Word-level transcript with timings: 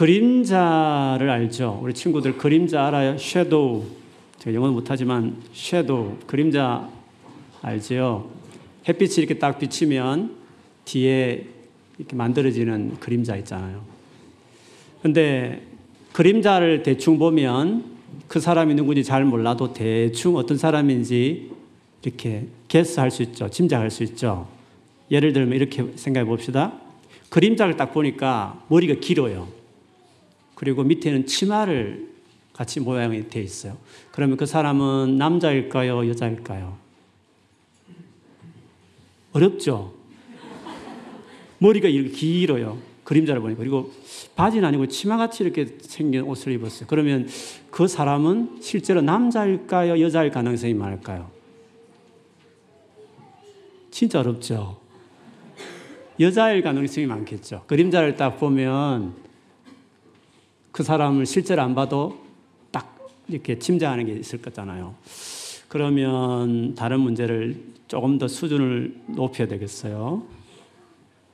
그림자를 0.00 1.28
알죠? 1.28 1.78
우리 1.82 1.92
친구들 1.92 2.38
그림자 2.38 2.86
알아요? 2.86 3.18
섀도우. 3.18 3.84
제가 4.38 4.54
영어 4.54 4.70
못하지만 4.70 5.36
섀도우, 5.52 6.16
그림자 6.26 6.88
알죠? 7.60 8.30
햇빛이 8.88 9.16
이렇게 9.18 9.38
딱 9.38 9.58
비치면 9.58 10.36
뒤에 10.86 11.44
이렇게 11.98 12.16
만들어지는 12.16 12.96
그림자 12.98 13.36
있잖아요. 13.36 13.82
근데 15.02 15.66
그림자를 16.14 16.82
대충 16.82 17.18
보면 17.18 17.84
그 18.26 18.40
사람이 18.40 18.76
누군지 18.76 19.04
잘 19.04 19.26
몰라도 19.26 19.74
대충 19.74 20.36
어떤 20.36 20.56
사람인지 20.56 21.50
이렇게 22.02 22.46
개스할 22.68 23.10
수 23.10 23.22
있죠. 23.24 23.50
짐작할 23.50 23.90
수 23.90 24.02
있죠. 24.04 24.48
예를 25.10 25.34
들면 25.34 25.54
이렇게 25.54 25.84
생각해 25.94 26.24
봅시다. 26.24 26.72
그림자를 27.28 27.76
딱 27.76 27.92
보니까 27.92 28.64
머리가 28.68 28.94
길어요. 28.94 29.59
그리고 30.60 30.82
밑에는 30.84 31.24
치마를 31.24 32.10
같이 32.52 32.80
모양이 32.80 33.30
되어 33.30 33.42
있어요. 33.42 33.78
그러면 34.12 34.36
그 34.36 34.44
사람은 34.44 35.16
남자일까요? 35.16 36.06
여자일까요? 36.06 36.76
어렵죠? 39.32 39.94
머리가 41.56 41.88
이렇게 41.88 42.10
길어요. 42.10 42.76
그림자를 43.04 43.40
보니까. 43.40 43.60
그리고 43.60 43.90
바지는 44.36 44.68
아니고 44.68 44.88
치마같이 44.88 45.44
이렇게 45.44 45.78
생긴 45.80 46.24
옷을 46.24 46.52
입었어요. 46.52 46.86
그러면 46.86 47.26
그 47.70 47.88
사람은 47.88 48.58
실제로 48.60 49.00
남자일까요? 49.00 49.98
여자일 49.98 50.30
가능성이 50.30 50.74
많을까요? 50.74 51.30
진짜 53.90 54.20
어렵죠? 54.20 54.78
여자일 56.20 56.60
가능성이 56.60 57.06
많겠죠. 57.06 57.64
그림자를 57.66 58.16
딱 58.18 58.38
보면 58.38 59.29
그 60.72 60.82
사람을 60.82 61.26
실제로 61.26 61.62
안 61.62 61.74
봐도 61.74 62.18
딱 62.70 62.96
이렇게 63.28 63.58
짐작하는 63.58 64.06
게 64.06 64.12
있을 64.12 64.40
거잖아요. 64.40 64.94
그러면 65.68 66.74
다른 66.74 67.00
문제를 67.00 67.62
조금 67.88 68.18
더 68.18 68.28
수준을 68.28 68.94
높여야 69.06 69.48
되겠어요. 69.48 70.22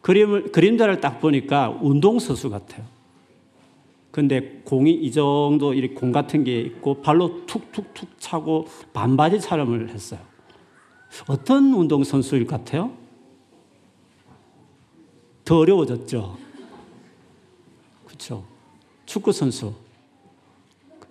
그림을, 0.03 0.53
그림자를 0.53 1.01
딱 1.01 1.21
보니까 1.21 1.71
운동선수 1.81 2.51
같아요. 2.51 2.85
근데 4.11 4.63
공이 4.65 4.93
이 4.93 5.13
정도 5.13 5.75
공 5.95 6.13
같은 6.13 6.45
게 6.45 6.61
있고 6.61 7.03
발로 7.03 7.45
툭툭툭 7.45 8.19
차고 8.19 8.67
반바지 8.95 9.41
촬영을 9.41 9.91
했어요. 9.91 10.21
어떤 11.29 11.75
운동선수일 11.75 12.47
것 12.47 12.57
같아요? 12.57 12.93
더 15.45 15.59
어려워졌죠. 15.59 16.39
그렇죠. 18.07 18.56
축구 19.07 19.33
선수, 19.33 19.75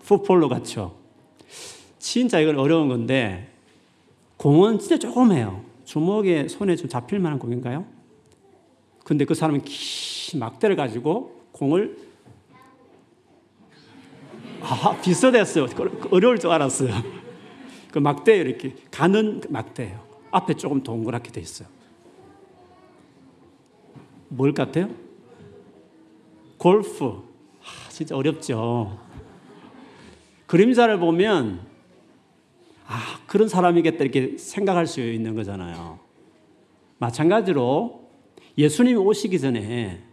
풋볼로 0.03 0.49
같죠. 0.49 0.95
진짜 1.97 2.39
이건 2.39 2.59
어려운 2.59 2.87
건데 2.87 3.51
공은 4.37 4.79
진짜 4.79 4.99
조그매요. 4.99 5.63
주먹에 5.85 6.47
손에 6.47 6.75
좀 6.75 6.89
잡힐 6.89 7.19
만한 7.19 7.39
공인가요? 7.39 7.85
근데 9.03 9.25
그 9.25 9.33
사람은 9.33 9.63
긴 9.63 10.39
막대를 10.39 10.75
가지고 10.75 11.41
공을 11.51 11.97
아 14.61 14.99
비슷했어요. 15.01 15.67
어려울 16.11 16.39
줄 16.39 16.51
알았어요. 16.51 16.91
그 17.91 17.99
막대 17.99 18.35
이렇게 18.35 18.75
가는 18.91 19.41
막대예요. 19.49 20.03
앞에 20.31 20.55
조금 20.55 20.83
동그랗게 20.83 21.31
돼 21.31 21.39
있어요. 21.39 21.67
뭘 24.27 24.53
같아요? 24.53 24.89
골프. 26.57 27.24
아, 27.95 27.97
진짜 27.97 28.17
어렵죠. 28.17 28.99
그림자를 30.47 30.99
보면 30.99 31.61
아 32.85 33.21
그런 33.25 33.47
사람이겠다 33.47 34.03
이렇게 34.03 34.37
생각할 34.37 34.85
수 34.85 34.99
있는 34.99 35.33
거잖아요. 35.33 35.97
마찬가지로 36.97 38.05
예수님 38.57 38.97
오시기 38.97 39.39
전에 39.39 40.03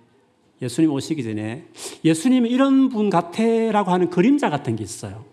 예수님 0.62 0.92
오시기 0.92 1.24
전에 1.24 1.66
예수님 2.04 2.46
이런 2.46 2.88
분 2.88 3.10
같애라고 3.10 3.90
하는 3.90 4.10
그림자 4.10 4.48
같은 4.48 4.76
게 4.76 4.84
있어요. 4.84 5.24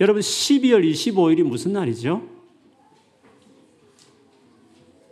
여러분 0.00 0.22
12월 0.22 0.90
25일이 0.90 1.42
무슨 1.42 1.74
날이죠? 1.74 2.26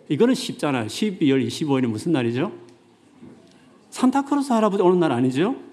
이거는 0.09 0.35
쉽잖아요. 0.35 0.87
12월 0.87 1.47
25일이 1.47 1.87
무슨 1.87 2.13
날이죠? 2.13 2.51
산타크로스 3.91 4.55
할아버지 4.55 4.83
오는 4.83 4.99
날 4.99 5.13
아니죠? 5.13 5.72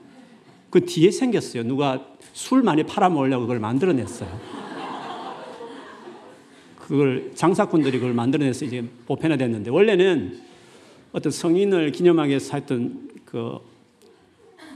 그 0.70 0.86
뒤에 0.86 1.12
생겼어요. 1.12 1.64
누가 1.64 2.06
술 2.34 2.62
많이 2.62 2.84
팔아먹으려고 2.84 3.42
그걸 3.42 3.60
만들어냈어요. 3.60 4.40
그걸 6.78 7.32
장사꾼들이 7.36 8.00
그걸 8.00 8.14
만들어내서 8.14 8.66
이제 8.66 8.84
보편화됐는데 9.06 9.70
원래는 9.70 10.42
어떤 11.12 11.32
성인을 11.32 11.92
기념하기 11.92 12.30
위해서 12.30 12.58
했던 12.58 13.10
그 13.26 13.60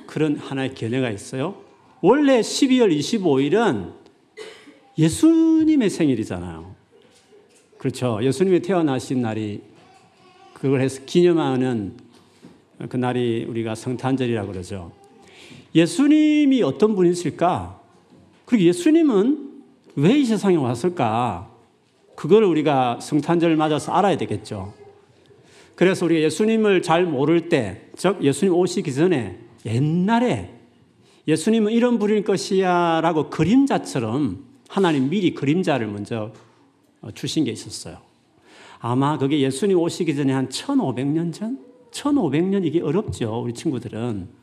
그런 0.06 0.36
하나의 0.36 0.76
견해가 0.76 1.10
있어요. 1.10 1.62
원래 2.02 2.42
12월 2.42 2.96
25일은 2.96 3.94
예수님의 4.98 5.90
생일이잖아요. 5.90 6.76
그렇죠. 7.78 8.20
예수님이 8.22 8.62
태어나신 8.62 9.22
날이 9.22 9.62
그걸 10.54 10.82
해서 10.82 11.02
기념하는 11.06 11.98
그 12.90 12.98
날이 12.98 13.46
우리가 13.46 13.76
성탄절이라고 13.76 14.52
그러죠. 14.52 14.92
예수님이 15.76 16.62
어떤 16.64 16.96
분이실까? 16.96 17.80
그리고 18.46 18.66
예수님은 18.66 19.52
왜 19.96 20.16
이 20.16 20.26
세상에 20.26 20.56
왔을까? 20.56 21.50
그걸 22.16 22.44
우리가 22.44 23.00
성탄절을 23.00 23.56
맞아서 23.56 23.92
알아야 23.92 24.18
되겠죠. 24.18 24.74
그래서 25.76 26.06
우리가 26.06 26.22
예수님을 26.22 26.82
잘 26.82 27.06
모를 27.06 27.50
때, 27.50 27.90
즉 27.96 28.24
예수님 28.24 28.54
오시기 28.54 28.94
전에 28.94 29.40
옛날에 29.66 30.52
예수님은 31.28 31.72
이런 31.72 32.00
분일 32.00 32.24
것이야 32.24 33.02
라고 33.02 33.30
그림자처럼 33.30 34.44
하나님 34.68 35.10
미리 35.10 35.34
그림자를 35.34 35.88
먼저 35.88 36.32
주신 37.14 37.44
게 37.46 37.52
있었어요. 37.52 37.98
아마 38.80 39.18
그게 39.18 39.40
예수님 39.40 39.78
오시기 39.80 40.16
전에 40.16 40.34
한 40.34 40.50
1500년 40.50 41.34
전? 41.34 41.60
1500년 41.92 42.66
이게 42.66 42.82
어렵죠. 42.82 43.42
우리 43.44 43.54
친구들은. 43.54 44.43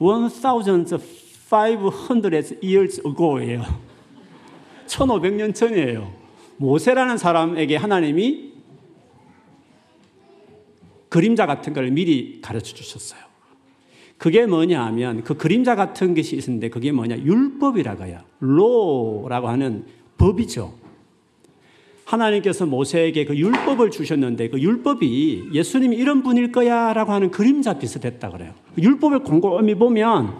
1500 0.00 2.64
years 2.64 3.00
ago예요. 3.06 3.62
1500년 4.86 5.54
전이에요. 5.54 6.10
모세라는 6.56 7.18
사람에게 7.18 7.76
하나님이 7.76 8.50
그림자 11.08 11.46
같은 11.46 11.72
걸 11.72 11.90
미리 11.90 12.40
가르쳐 12.40 12.74
주셨어요. 12.74 13.20
그게 14.16 14.46
뭐냐 14.46 14.84
하면 14.86 15.24
그 15.24 15.36
그림자 15.36 15.76
같은 15.76 16.14
것이 16.14 16.36
있는데 16.36 16.68
그게 16.68 16.92
뭐냐 16.92 17.18
율법이라고요. 17.18 18.20
로라고 18.40 19.48
하는 19.48 19.86
법이죠. 20.18 20.79
하나님께서 22.10 22.66
모세에게 22.66 23.24
그 23.24 23.36
율법을 23.36 23.90
주셨는데 23.90 24.48
그 24.48 24.60
율법이 24.60 25.50
예수님이 25.52 25.96
이런 25.96 26.22
분일 26.22 26.50
거야라고 26.50 27.12
하는 27.12 27.30
그림자 27.30 27.78
비슷했다 27.78 28.30
그래요. 28.30 28.52
율법을 28.76 29.20
곰곰이 29.20 29.76
보면 29.76 30.34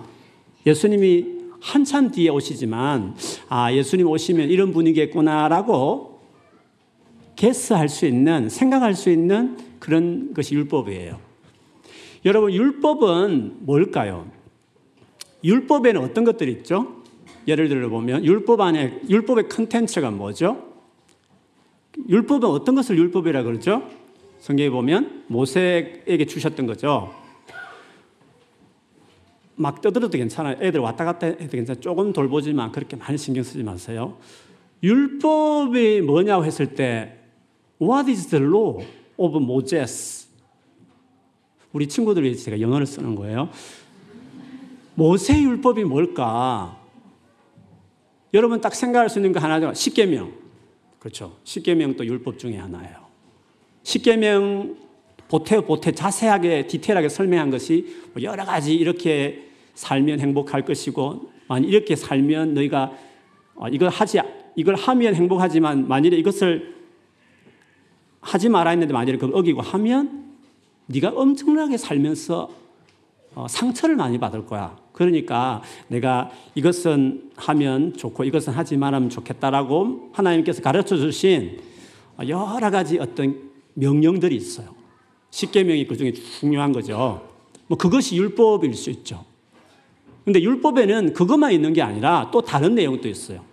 예수님이 0.67 1.41
한참 1.61 2.11
뒤에 2.11 2.31
오시지만 2.31 3.15
아 3.49 3.73
예수님 3.73 4.09
오시면 4.09 4.49
이런 4.49 4.73
분이겠구나라고 4.73 6.21
게스할 7.37 7.89
수 7.89 8.05
있는 8.05 8.49
생각할 8.49 8.95
수 8.95 9.09
있는 9.09 9.57
그런 9.79 10.35
것이 10.35 10.55
율법이에요. 10.55 11.19
여러분, 12.27 12.53
율법은 12.53 13.61
뭘까요? 13.61 14.27
율법에는 15.43 16.03
어떤 16.03 16.25
것들이 16.25 16.53
있죠? 16.53 17.03
예를 17.49 17.69
들어 17.71 17.89
보면 17.89 18.27
율법 18.27 18.61
안에 18.61 19.01
율법의 19.09 19.49
컨텐츠가 19.49 20.11
뭐죠? 20.11 20.70
율법은 22.09 22.49
어떤 22.49 22.75
것을 22.75 22.99
율법이라 22.99 23.43
그러죠? 23.43 23.83
성경에 24.39 24.71
보면 24.71 25.25
모세에게 25.29 26.25
주셨던 26.27 26.67
거죠. 26.67 27.15
막 29.57 29.83
떠들어도 29.83 30.17
괜찮아요. 30.17 30.57
애들 30.61 30.81
왔다 30.81 31.05
갔다 31.05 31.27
해도 31.27 31.49
괜찮아요. 31.49 31.81
조금 31.81 32.13
돌보지만 32.13 32.73
그렇게 32.73 32.97
많이 32.97 33.19
신경 33.19 33.43
쓰지 33.43 33.63
마세요. 33.63 34.17
율법이 34.83 36.01
뭐냐고 36.01 36.45
했을 36.45 36.75
때 36.75 37.19
What 37.81 38.11
is 38.11 38.29
the 38.29 38.45
law? 38.45 38.85
of 39.17 39.37
Moses. 39.37 40.29
우리 41.73 41.87
친구들이 41.87 42.37
제가 42.37 42.61
영어를 42.61 42.87
쓰는 42.87 43.15
거예요. 43.15 43.51
모세 44.95 45.41
율법이 45.41 45.85
뭘까? 45.85 46.79
여러분 48.33 48.61
딱 48.61 48.75
생각할 48.75 49.11
수 49.11 49.19
있는 49.19 49.33
거 49.33 49.41
하나죠. 49.41 49.75
십계명. 49.75 50.40
그렇죠. 51.01 51.37
십계명도 51.45 52.05
율법 52.07 52.39
중에 52.39 52.59
하나예요. 52.59 52.95
십계명 53.83 54.77
보태 55.29 55.61
보태 55.63 55.93
자세하게 55.93 56.67
디테일하게 56.67 57.09
설명한 57.09 57.51
것이 57.51 57.97
뭐 58.13 58.23
여러 58.23 58.45
가지 58.45 58.75
이렇게 58.75 59.49
살면 59.75 60.21
행복할 60.21 60.65
것이고 60.65 61.31
만 61.49 61.65
이렇게 61.65 61.97
살면 61.97 62.55
너희가 62.55 62.93
어, 63.55 63.69
이걸 63.69 63.89
하지 63.89 64.21
이걸 64.57 64.75
하면 64.75 65.15
행복하지만 65.15 65.89
만일에 65.89 66.19
이것을 66.19 66.77
하지 68.21 68.51
말아 68.51 68.71
했는데 68.71 68.93
만일에 68.93 69.17
그걸 69.17 69.35
어기고 69.39 69.63
하면 69.63 70.35
네가 70.87 71.13
엄청나게 71.15 71.79
살면서 71.79 72.51
어, 73.35 73.47
상처를 73.49 73.97
많이 73.97 74.19
받을 74.19 74.47
거야. 74.47 74.77
그러니까 74.93 75.63
내가 75.89 76.31
이것은 76.55 77.31
하면 77.37 77.97
좋고 77.97 78.25
이것은 78.25 78.53
하지 78.53 78.77
말하면 78.77 79.09
좋겠다라고 79.09 80.11
하나님께서 80.13 80.63
가르쳐 80.63 80.97
주신 80.97 81.61
여러 82.29 82.71
가지 82.71 82.99
어떤 82.99 83.51
명령들이 83.75 84.37
있어요. 84.37 84.75
십계명이 85.31 85.87
그 85.87 85.97
중에 85.97 86.13
중요한 86.13 86.73
거죠. 86.73 87.27
뭐 87.67 87.79
그것이 87.79 88.17
율법일 88.17 88.75
수 88.75 88.91
있죠. 88.91 89.25
근데 90.25 90.43
율법에는 90.43 91.15
그것만 91.15 91.53
있는 91.53 91.73
게 91.73 91.83
아니라 91.83 92.31
또 92.33 92.43
다른 92.43 92.75
내용도 92.75 93.09
있어요. 93.09 93.45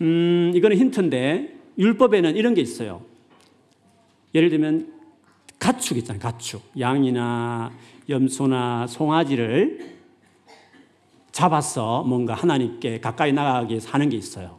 음, 0.00 0.52
이거는 0.54 0.76
힌트인데 0.76 1.56
율법에는 1.78 2.36
이런 2.36 2.54
게 2.54 2.60
있어요. 2.60 3.02
예를 4.34 4.50
들면 4.50 4.92
가축 5.58 5.96
있잖아요. 5.98 6.20
가축. 6.20 6.62
양이나 6.78 7.72
염소나 8.08 8.86
송아지를 8.86 9.96
잡아서 11.32 12.02
뭔가 12.04 12.34
하나님께 12.34 13.00
가까이 13.00 13.32
나가기 13.32 13.72
위해서 13.72 13.90
하는 13.90 14.08
게 14.08 14.16
있어요. 14.16 14.58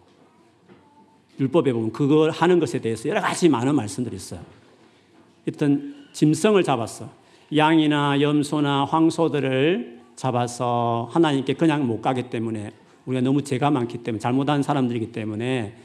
율법에 1.40 1.74
보면 1.74 1.92
그걸 1.92 2.32
하는 2.32 2.60
것에 2.60 2.80
대해서 2.80 3.10
여러 3.10 3.22
가지 3.22 3.50
많은 3.50 3.76
말씀들이 3.76 4.16
있어요. 4.16 4.42
일단 5.46 5.96
짐승을 6.14 6.64
잡았어. 6.64 7.10
양이나 7.56 8.20
염소나 8.22 8.86
황소들을 8.86 10.02
잡아서 10.16 11.08
하나님께 11.12 11.54
그냥 11.54 11.88
못 11.88 12.02
가기 12.02 12.30
때문에 12.30 12.72
우리가 13.06 13.22
너무 13.22 13.44
죄가 13.44 13.72
많기 13.72 14.00
때문에 14.00 14.20
잘못한 14.20 14.62
사람들이기 14.62 15.12
때문에 15.12 15.76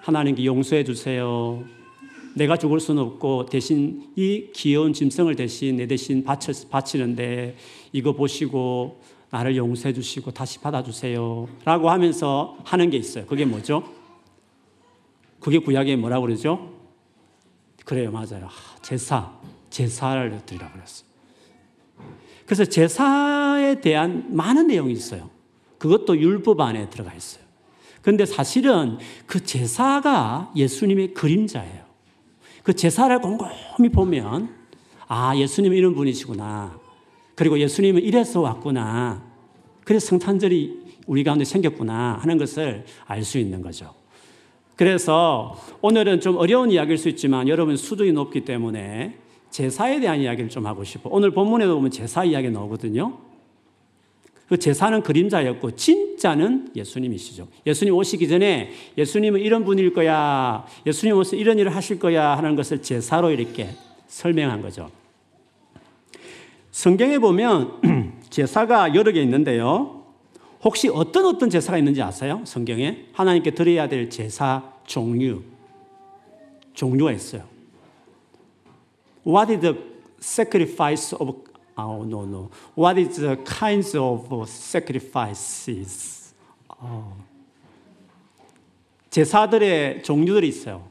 하나님께 0.00 0.44
용서해 0.44 0.84
주세요. 0.84 1.62
내가 2.38 2.56
죽을 2.56 2.78
수는 2.78 3.02
없고 3.02 3.46
대신 3.46 4.12
이 4.16 4.48
귀여운 4.54 4.92
짐승을 4.92 5.34
대신 5.34 5.76
내 5.76 5.86
대신 5.86 6.22
바치, 6.24 6.68
바치는데 6.68 7.56
이거 7.92 8.12
보시고 8.12 9.00
나를 9.30 9.56
용서해 9.56 9.92
주시고 9.92 10.30
다시 10.30 10.60
받아주세요. 10.60 11.48
라고 11.64 11.90
하면서 11.90 12.56
하는 12.64 12.90
게 12.90 12.96
있어요. 12.96 13.26
그게 13.26 13.44
뭐죠? 13.44 13.82
그게 15.40 15.58
구약에 15.58 15.96
뭐라고 15.96 16.26
그러죠? 16.26 16.72
그래요, 17.84 18.10
맞아요. 18.10 18.48
제사, 18.82 19.32
제사를 19.68 20.40
드리라고 20.46 20.72
그랬어요. 20.74 21.08
그래서 22.46 22.64
제사에 22.64 23.80
대한 23.80 24.34
많은 24.34 24.68
내용이 24.68 24.92
있어요. 24.92 25.28
그것도 25.78 26.18
율법 26.18 26.60
안에 26.60 26.88
들어가 26.88 27.12
있어요. 27.12 27.44
그런데 28.00 28.24
사실은 28.24 28.98
그 29.26 29.44
제사가 29.44 30.52
예수님의 30.56 31.14
그림자예요. 31.14 31.87
그 32.68 32.74
제사를 32.74 33.18
곰곰이 33.18 33.88
보면 33.94 34.50
아 35.06 35.34
예수님은 35.34 35.74
이런 35.74 35.94
분이시구나. 35.94 36.78
그리고 37.34 37.58
예수님은 37.58 38.02
이래서 38.02 38.42
왔구나. 38.42 39.22
그래서 39.84 40.08
성탄절이 40.08 40.96
우리 41.06 41.24
가운데 41.24 41.46
생겼구나 41.46 42.18
하는 42.20 42.36
것을 42.36 42.84
알 43.06 43.24
수 43.24 43.38
있는 43.38 43.62
거죠. 43.62 43.94
그래서 44.76 45.56
오늘은 45.80 46.20
좀 46.20 46.36
어려운 46.36 46.70
이야기일 46.70 46.98
수 46.98 47.08
있지만 47.08 47.48
여러분 47.48 47.74
수준이 47.78 48.12
높기 48.12 48.44
때문에 48.44 49.16
제사에 49.48 49.98
대한 49.98 50.20
이야기를 50.20 50.50
좀 50.50 50.66
하고 50.66 50.84
싶어. 50.84 51.08
오늘 51.10 51.30
본문에도 51.30 51.74
보면 51.74 51.90
제사 51.90 52.22
이야기 52.22 52.50
나오거든요. 52.50 53.16
그 54.48 54.58
제사는 54.58 55.02
그림자였고 55.02 55.76
진짜는 55.76 56.70
예수님이시죠. 56.74 57.48
예수님 57.66 57.94
오시기 57.94 58.28
전에 58.28 58.70
예수님은 58.96 59.40
이런 59.40 59.64
분일 59.64 59.92
거야. 59.92 60.64
예수님 60.86 61.16
오서 61.16 61.36
이런 61.36 61.58
일을 61.58 61.74
하실 61.76 61.98
거야 61.98 62.36
하는 62.36 62.56
것을 62.56 62.80
제사로 62.80 63.30
이렇게 63.30 63.68
설명한 64.06 64.62
거죠. 64.62 64.90
성경에 66.70 67.18
보면 67.18 68.14
제사가 68.30 68.94
여러 68.94 69.12
개 69.12 69.20
있는데요. 69.20 70.04
혹시 70.62 70.88
어떤 70.88 71.26
어떤 71.26 71.50
제사가 71.50 71.76
있는지 71.76 72.00
아세요? 72.00 72.40
성경에 72.44 73.04
하나님께 73.12 73.50
드려야 73.50 73.88
될 73.88 74.08
제사 74.08 74.72
종류 74.86 75.42
종류가 76.72 77.12
있어요. 77.12 77.42
What 79.26 79.52
is 79.52 79.60
the 79.60 79.76
sacrifice 80.20 81.16
of 81.20 81.47
Oh, 81.80 82.02
no, 82.04 82.24
no. 82.24 82.50
What 82.76 82.98
is 83.00 83.20
the 83.20 83.36
kinds 83.44 83.96
of 83.96 84.26
sacrifices? 84.48 86.34
어. 86.68 87.24
제사들의 89.10 90.02
종류들이 90.02 90.48
있어요. 90.48 90.88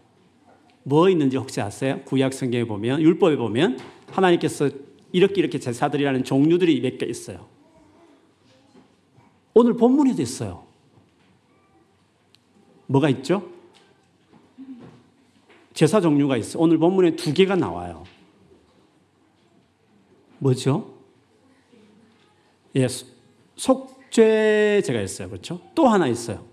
뭐 0.84 1.10
있는지 1.10 1.36
혹시 1.36 1.60
아세요? 1.60 2.00
구약 2.06 2.34
성경에 2.34 2.64
보면, 2.64 3.02
율법에 3.02 3.36
보면 3.36 3.80
하나님께서 4.12 4.70
이렇게 5.12 5.42
이렇게 5.42 5.60
제사들이라는 5.60 6.24
종류들이 6.24 6.80
몇 6.80 6.98
개 6.98 7.06
있어요. 7.06 7.46
오늘 9.54 9.76
본문에도 9.76 10.22
있어요. 10.22 10.64
뭐가 12.86 13.10
있죠? 13.10 13.46
제사 15.74 16.00
종류가 16.00 16.38
있어요. 16.38 16.64
오늘 16.64 16.78
본문에 16.78 17.18
두 17.18 17.34
개가 17.34 17.56
나와요. 17.58 18.06
뭐죠? 20.40 20.94
예, 22.76 22.88
속죄제가 23.56 25.02
있어요. 25.02 25.30
그렇죠? 25.30 25.60
또 25.74 25.88
하나 25.88 26.08
있어요. 26.08 26.46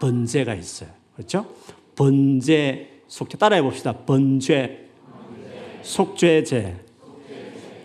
번제가 0.00 0.54
있어요. 0.54 0.90
그렇죠? 1.16 1.52
번제, 1.96 3.02
속죄. 3.08 3.38
따라해 3.38 3.62
봅시다. 3.62 3.92
번죄, 3.92 4.88
속죄제. 5.82 6.84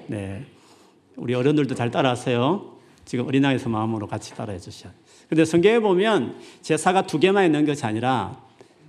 네. 0.07 0.45
우리 1.15 1.33
어른들도 1.33 1.75
잘 1.75 1.91
따라하세요. 1.91 2.77
지금 3.05 3.27
어린아이에서 3.27 3.69
마음으로 3.69 4.07
같이 4.07 4.33
따라해 4.35 4.59
주셔야 4.59 4.93
근데 5.27 5.43
성경에 5.43 5.79
보면 5.79 6.39
제사가 6.61 7.07
두 7.07 7.17
개만 7.19 7.45
있는 7.45 7.65
것이 7.65 7.83
아니라 7.85 8.39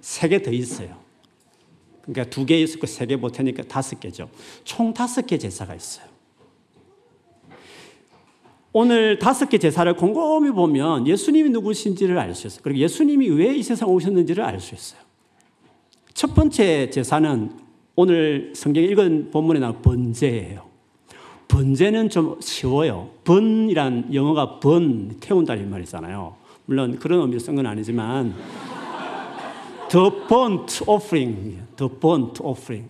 세 0.00 0.29
개 0.29 0.43
더 0.43 0.50
있어요. 0.50 0.97
그러니까 2.12 2.31
두개거세개 2.35 3.17
못하니까 3.17 3.62
다섯 3.65 4.01
개죠. 4.01 4.29
총 4.65 4.93
다섯 4.93 5.27
개 5.27 5.39
제사가 5.39 5.75
있어요. 5.75 6.07
오늘 8.73 9.19
다섯 9.19 9.49
개 9.49 9.59
제사를 9.59 9.93
곰곰이 9.96 10.51
보면 10.51 11.06
예수님이 11.06 11.51
누구신지를 11.51 12.19
알 12.19 12.34
수 12.34 12.46
있어요. 12.46 12.61
그리고 12.63 12.79
예수님이 12.81 13.29
왜 13.31 13.55
이 13.56 13.63
세상 13.63 13.89
오셨는지를 13.89 14.44
알 14.44 14.61
수 14.61 14.75
있어요. 14.75 15.01
첫 16.15 16.34
번째 16.34 16.91
제사는 16.91 17.51
오늘 17.96 18.53
성경에 18.55 18.87
읽은 18.89 19.31
본문에 19.31 19.61
나온 19.61 19.82
번제예요. 19.82 20.69
번제는 21.49 22.11
좀 22.11 22.41
쉬워요. 22.41 23.11
번이란 23.25 24.15
영어가 24.15 24.61
번, 24.61 25.17
태운다는 25.20 25.69
말이잖아요. 25.69 26.37
물론 26.67 26.99
그런 27.01 27.20
의미로 27.23 27.41
쓴 27.41 27.56
건 27.56 27.67
아니지만 27.67 28.34
the 29.91 30.11
burnt 30.29 30.82
offering, 30.87 31.63
the 31.77 31.91
burnt 32.01 32.43
offering. 32.43 32.89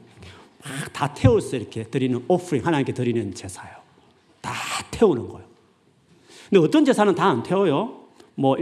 다 0.92 1.12
태워서 1.14 1.56
이렇게 1.56 1.84
드리는 1.84 2.22
offering, 2.28 2.64
하나님께 2.64 2.92
드리는 2.92 3.34
제사예요. 3.34 3.76
다 4.40 4.52
태우는 4.90 5.28
거예요. 5.28 5.46
근데 6.48 6.64
어떤 6.64 6.84
제사는 6.84 7.14
다 7.14 7.30
안 7.30 7.42
태워요. 7.42 7.96
뭐, 8.34 8.56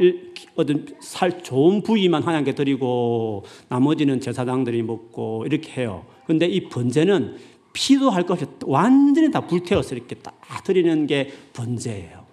어떤 0.57 0.87
살 1.01 1.43
좋은 1.43 1.83
부위만 1.83 2.23
하나님께 2.23 2.55
드리고, 2.55 3.45
나머지는 3.69 4.21
제사장들이 4.21 4.83
먹고, 4.83 5.45
이렇게 5.47 5.83
해요. 5.83 6.05
근데 6.27 6.47
이 6.47 6.69
번제는 6.69 7.37
피도 7.73 8.11
할 8.11 8.25
것이 8.25 8.45
완전히 8.67 9.31
다 9.31 9.47
불태워서 9.47 9.95
이렇게 9.95 10.17
다 10.17 10.33
드리는 10.65 11.07
게 11.07 11.33
번제예요. 11.53 12.27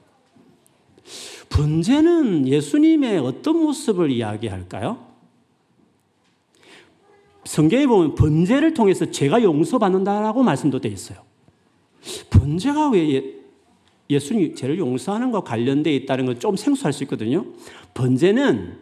번제는 1.50 2.48
예수님의 2.48 3.20
어떤 3.20 3.62
모습을 3.62 4.10
이야기할까요? 4.12 5.05
성경에 7.56 7.88
보면 7.88 8.16
번제를 8.16 8.74
통해서 8.74 9.10
죄가 9.10 9.42
용서받는다라고 9.42 10.44
말씀도 10.44 10.82
되어 10.82 10.92
있어요. 10.92 11.20
번제가 12.30 12.90
왜 12.90 13.16
예, 13.16 13.24
예수님이 14.10 14.56
죄를 14.56 14.78
용서하는 14.78 15.32
것과 15.32 15.52
관련되어 15.52 15.94
있다는 15.94 16.26
건 16.26 16.38
좀 16.38 16.58
생소할 16.58 16.92
수 16.92 17.04
있거든요. 17.04 17.46
번제는 17.94 18.78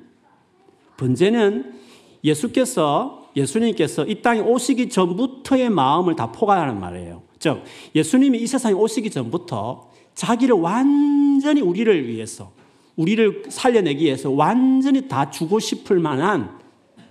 번제는 0.98 1.76
예수께서 2.24 3.30
예수님께서 3.36 4.08
이 4.08 4.24
땅에 4.24 4.40
오시기 4.40 4.90
전부터의 4.90 5.70
마음을 5.70 6.16
다 6.16 6.32
포괄하는 6.32 6.80
말이에요. 6.80 7.22
즉 7.38 7.62
예수님이 7.94 8.40
이 8.40 8.48
세상에 8.48 8.74
오시기 8.74 9.12
전부터 9.12 9.92
자기를 10.16 10.56
완전히 10.56 11.62
우리를 11.62 12.08
위해서 12.08 12.52
우리를 12.96 13.44
살려내기 13.50 14.06
위해서 14.06 14.32
완전히 14.32 15.08
다 15.08 15.30
주고 15.30 15.60
싶을 15.60 16.00
만한 16.00 16.63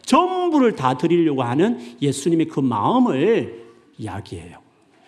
전부를 0.04 0.76
다 0.76 0.96
드리려고 0.96 1.42
하는 1.42 1.78
예수님의 2.00 2.46
그 2.48 2.60
마음을 2.60 3.64
이야기해요. 3.98 4.58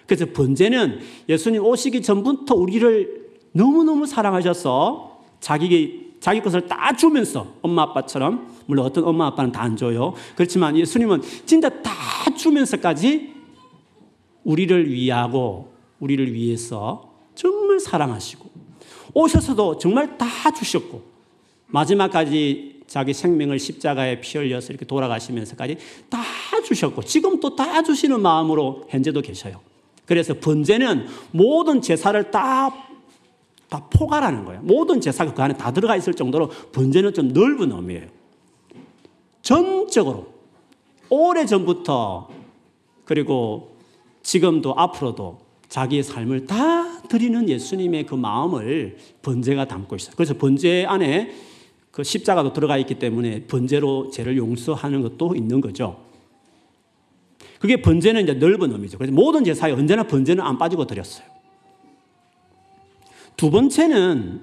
그래서 0.06 0.26
번제는 0.32 1.00
예수님 1.28 1.64
오시기 1.64 2.02
전부터 2.02 2.54
우리를 2.54 3.24
너무너무 3.52 4.06
사랑하셔서 4.06 5.22
자기, 5.40 6.12
자기 6.20 6.40
것을 6.40 6.66
다 6.66 6.94
주면서 6.94 7.54
엄마 7.62 7.82
아빠처럼 7.82 8.54
물론 8.66 8.86
어떤 8.86 9.04
엄마 9.04 9.26
아빠는 9.26 9.52
다 9.52 9.62
안 9.62 9.76
줘요. 9.76 10.14
그렇지만 10.36 10.76
예수님은 10.76 11.22
진짜 11.46 11.68
다 11.68 11.90
주면서까지 12.36 13.32
우리를 14.44 14.90
위하고 14.90 15.72
우리를 16.00 16.32
위해서 16.34 17.10
정말 17.34 17.80
사랑하시고 17.80 18.50
오셔서도 19.14 19.78
정말 19.78 20.18
다 20.18 20.26
주셨고 20.50 21.02
마지막까지 21.68 22.73
자기 22.86 23.12
생명을 23.14 23.58
십자가에 23.58 24.20
피 24.20 24.38
흘려서 24.38 24.68
이렇게 24.72 24.84
돌아가시면서까지 24.84 25.78
다 26.08 26.22
주셨고 26.64 27.02
지금 27.02 27.40
또 27.40 27.54
다 27.56 27.82
주시는 27.82 28.20
마음으로 28.20 28.84
현재도 28.88 29.20
계셔요. 29.22 29.60
그래서 30.06 30.34
번제는 30.34 31.06
모든 31.30 31.80
제사를 31.80 32.30
다, 32.30 32.70
다 33.68 33.86
포괄하는 33.90 34.44
거예요. 34.44 34.60
모든 34.62 35.00
제사가 35.00 35.32
그 35.34 35.42
안에 35.42 35.54
다 35.56 35.72
들어가 35.72 35.96
있을 35.96 36.14
정도로 36.14 36.48
번제는 36.72 37.14
좀 37.14 37.28
넓은 37.28 37.72
의미예요. 37.72 38.06
전적으로 39.42 40.32
오래 41.08 41.46
전부터 41.46 42.28
그리고 43.04 43.76
지금도 44.22 44.74
앞으로도 44.76 45.38
자기의 45.68 46.02
삶을 46.02 46.46
다 46.46 47.02
드리는 47.08 47.48
예수님의 47.48 48.06
그 48.06 48.14
마음을 48.14 48.96
번제가 49.22 49.66
담고 49.66 49.96
있어요. 49.96 50.14
그래서 50.16 50.34
번제 50.34 50.86
안에 50.86 51.34
그 51.94 52.02
십자가도 52.02 52.52
들어가 52.52 52.76
있기 52.78 52.96
때문에 52.98 53.44
번제로 53.46 54.10
죄를 54.10 54.36
용서하는 54.36 55.00
것도 55.02 55.36
있는 55.36 55.60
거죠. 55.60 56.02
그게 57.60 57.80
번제는 57.80 58.24
이제 58.24 58.32
넓은 58.32 58.72
의미죠. 58.72 58.98
그래서 58.98 59.14
모든 59.14 59.44
제사에 59.44 59.70
언제나 59.70 60.02
번제는 60.02 60.42
안 60.44 60.58
빠지고 60.58 60.88
드렸어요. 60.88 61.24
두 63.36 63.48
번째는 63.48 64.40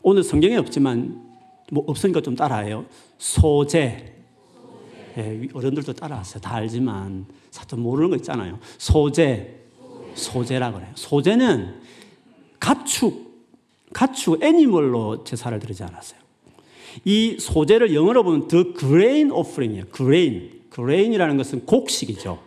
오늘 0.00 0.22
성경에 0.22 0.56
없지만 0.56 1.22
뭐 1.70 1.84
없으니까 1.86 2.22
좀 2.22 2.34
따라해요. 2.34 2.86
소제. 3.18 4.14
예, 5.18 5.48
어른들도 5.52 5.92
따라하세요. 5.92 6.40
다 6.40 6.54
알지만 6.54 7.26
사실 7.50 7.76
모르는 7.76 8.08
거 8.08 8.16
있잖아요. 8.16 8.58
소제. 8.78 9.66
소제라 10.14 10.72
그래요. 10.72 10.90
소제는 10.94 11.78
가축, 12.58 13.38
가축 13.92 14.42
애니멀로 14.42 15.24
제사를 15.24 15.58
드리지 15.58 15.82
않았어요. 15.82 16.19
이 17.04 17.36
소제를 17.38 17.94
영어로 17.94 18.22
보면 18.24 18.48
the 18.48 18.74
grain 18.74 19.30
offering이에요. 19.30 19.86
grain. 19.94 20.60
grain이라는 20.72 21.36
것은 21.36 21.66
곡식이죠. 21.66 22.38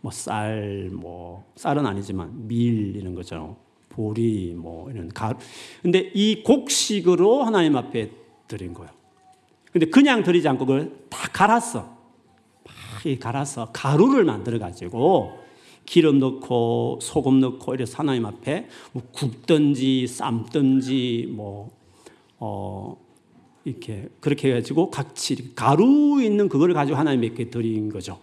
뭐 0.00 0.12
쌀, 0.12 0.90
뭐 0.92 1.44
쌀은 1.56 1.84
아니지만 1.84 2.46
밀 2.46 2.96
이런 2.96 3.14
거죠. 3.14 3.56
보리 3.88 4.54
뭐 4.56 4.90
이런 4.90 5.08
가. 5.08 5.36
근데 5.82 6.10
이 6.14 6.42
곡식으로 6.42 7.42
하나님 7.42 7.76
앞에 7.76 8.10
드린 8.46 8.74
거예요. 8.74 8.90
근데 9.72 9.86
그냥 9.86 10.22
드리지 10.22 10.46
않고 10.48 10.66
그걸 10.66 10.96
다 11.10 11.28
갈았어. 11.32 11.96
막 12.64 13.20
갈아서 13.20 13.70
가루를 13.72 14.24
만들어 14.24 14.58
가지고 14.58 15.38
기름 15.84 16.18
넣고 16.18 16.98
소금 17.00 17.40
넣고 17.40 17.74
이래서 17.74 17.98
하나님 17.98 18.26
앞에 18.26 18.68
뭐 18.92 19.02
굽든지 19.12 20.06
삶든지 20.06 21.28
뭐 21.30 21.70
어, 22.38 22.96
이렇게 23.66 24.08
그렇게 24.20 24.50
해가지고 24.50 24.90
같이 24.90 25.52
가루 25.56 26.22
있는 26.22 26.48
그걸 26.48 26.72
가지고 26.72 26.96
하나님께 26.96 27.50
드린 27.50 27.90
거죠. 27.90 28.20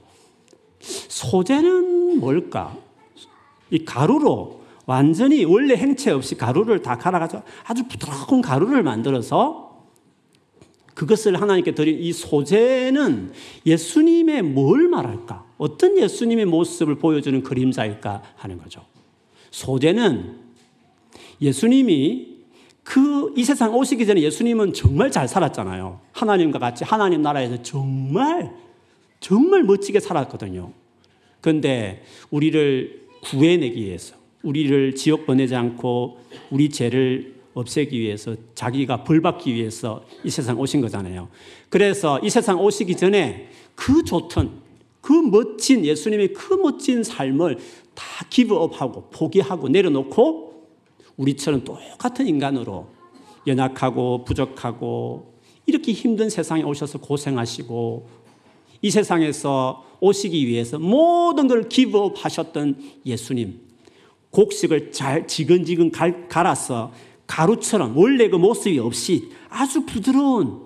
소재는 0.79 2.19
뭘까? 2.19 2.77
이 3.69 3.83
가루로 3.83 4.61
완전히 4.85 5.43
원래 5.43 5.75
행체 5.75 6.11
없이 6.11 6.35
가루를 6.35 6.81
다 6.81 6.97
갈아가지고 6.97 7.43
아주 7.65 7.85
부드러운 7.89 8.41
가루를 8.41 8.83
만들어서 8.83 9.83
그것을 10.93 11.41
하나님께 11.41 11.75
드린 11.75 11.99
이 11.99 12.13
소재는 12.13 13.33
예수님의 13.65 14.43
뭘 14.43 14.87
말할까? 14.87 15.45
어떤 15.57 15.97
예수님의 15.97 16.45
모습을 16.45 16.95
보여주는 16.95 17.43
그림자일까 17.43 18.23
하는 18.37 18.59
거죠. 18.59 18.85
소재는 19.51 20.37
예수님이 21.41 22.32
그 22.83 23.23
이 23.35 23.43
세상 23.43 23.75
오시기 23.75 24.05
전에 24.05 24.21
예수님은 24.21 24.73
정말 24.73 25.09
잘 25.09 25.27
살았잖아요. 25.27 25.99
하나님과 26.11 26.59
같이 26.59 26.83
하나님 26.83 27.21
나라에서 27.21 27.61
정말 27.63 28.53
정말 29.19 29.63
멋지게 29.63 29.99
살았거든요. 29.99 30.71
그런데 31.41 32.03
우리를 32.29 33.07
구해내기 33.23 33.81
위해서 33.81 34.15
우리를 34.43 34.95
지옥 34.95 35.25
보내지 35.25 35.55
않고 35.55 36.19
우리 36.51 36.69
죄를 36.69 37.33
없애기 37.53 37.99
위해서 37.99 38.35
자기가 38.55 39.03
벌 39.03 39.21
받기 39.21 39.53
위해서 39.53 40.05
이 40.23 40.29
세상 40.29 40.59
오신 40.59 40.81
거잖아요. 40.81 41.29
그래서 41.69 42.19
이 42.19 42.29
세상 42.29 42.59
오시기 42.59 42.95
전에 42.95 43.49
그 43.75 44.03
좋던 44.03 44.61
그 45.01 45.13
멋진 45.13 45.85
예수님의 45.85 46.33
그 46.33 46.53
멋진 46.53 47.03
삶을 47.03 47.57
다 47.93 48.03
기브업하고 48.29 49.09
포기하고 49.11 49.69
내려놓고 49.69 50.52
우리처럼 51.17 51.63
똑같은 51.63 52.27
인간으로 52.27 52.87
연약하고 53.45 54.23
부족하고 54.25 55.33
이렇게 55.65 55.93
힘든 55.93 56.29
세상에 56.29 56.63
오셔서 56.63 56.99
고생하시고 56.99 58.07
이 58.81 58.91
세상에서 58.91 59.85
오시기 59.99 60.47
위해서 60.47 60.77
모든 60.79 61.47
걸 61.47 61.69
기브업 61.69 62.23
하셨던 62.23 62.77
예수님 63.05 63.61
곡식을 64.31 64.91
잘 64.91 65.27
지근지근 65.27 65.91
갈아서 66.27 66.91
가루처럼 67.27 67.97
원래 67.97 68.29
그 68.29 68.35
모습이 68.35 68.79
없이 68.79 69.29
아주 69.49 69.85
부드러운 69.85 70.61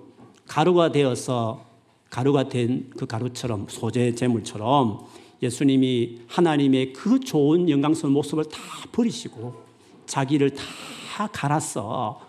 가루가 0.46 0.90
되어서 0.90 1.64
가루가 2.10 2.48
된 2.48 2.90
그 2.96 3.06
가루처럼 3.06 3.66
소재 3.68 4.14
제물처럼 4.14 5.06
예수님이 5.42 6.22
하나님의 6.26 6.92
그 6.92 7.20
좋은 7.20 7.70
영광스러운 7.70 8.12
모습을 8.12 8.44
다 8.46 8.58
버리시고 8.90 9.67
자기를 10.08 10.54
다 10.54 11.28
갈아서 11.28 12.20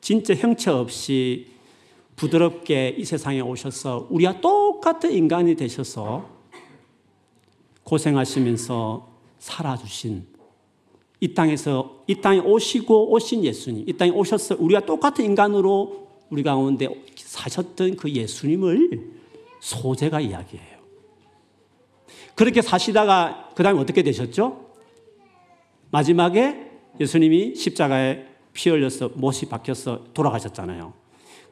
진짜 0.00 0.34
형체 0.34 0.70
없이 0.70 1.46
부드럽게 2.16 2.96
이 2.98 3.04
세상에 3.04 3.40
오셔서 3.40 4.08
우리와 4.10 4.40
똑같은 4.40 5.12
인간이 5.12 5.54
되셔서 5.54 6.28
고생하시면서 7.84 9.08
살아주신 9.38 10.26
이 11.20 11.34
땅에서 11.34 12.02
이 12.06 12.20
땅에 12.20 12.38
오시고 12.38 13.12
오신 13.12 13.44
예수님, 13.44 13.88
이 13.88 13.92
땅에 13.92 14.10
오셔서 14.10 14.56
우리가 14.58 14.84
똑같은 14.84 15.24
인간으로 15.24 16.08
우리 16.30 16.42
가운데 16.42 16.88
사셨던 17.16 17.96
그 17.96 18.10
예수님을 18.10 19.12
소재가 19.60 20.20
이야기해요. 20.20 20.78
그렇게 22.34 22.62
사시다가 22.62 23.50
그 23.54 23.62
다음에 23.62 23.80
어떻게 23.80 24.02
되셨죠? 24.02 24.67
마지막에 25.90 26.70
예수님이 27.00 27.54
십자가에 27.54 28.24
피 28.52 28.70
흘려서 28.70 29.10
못이 29.14 29.46
박혀서 29.46 30.06
돌아가셨잖아요. 30.14 30.92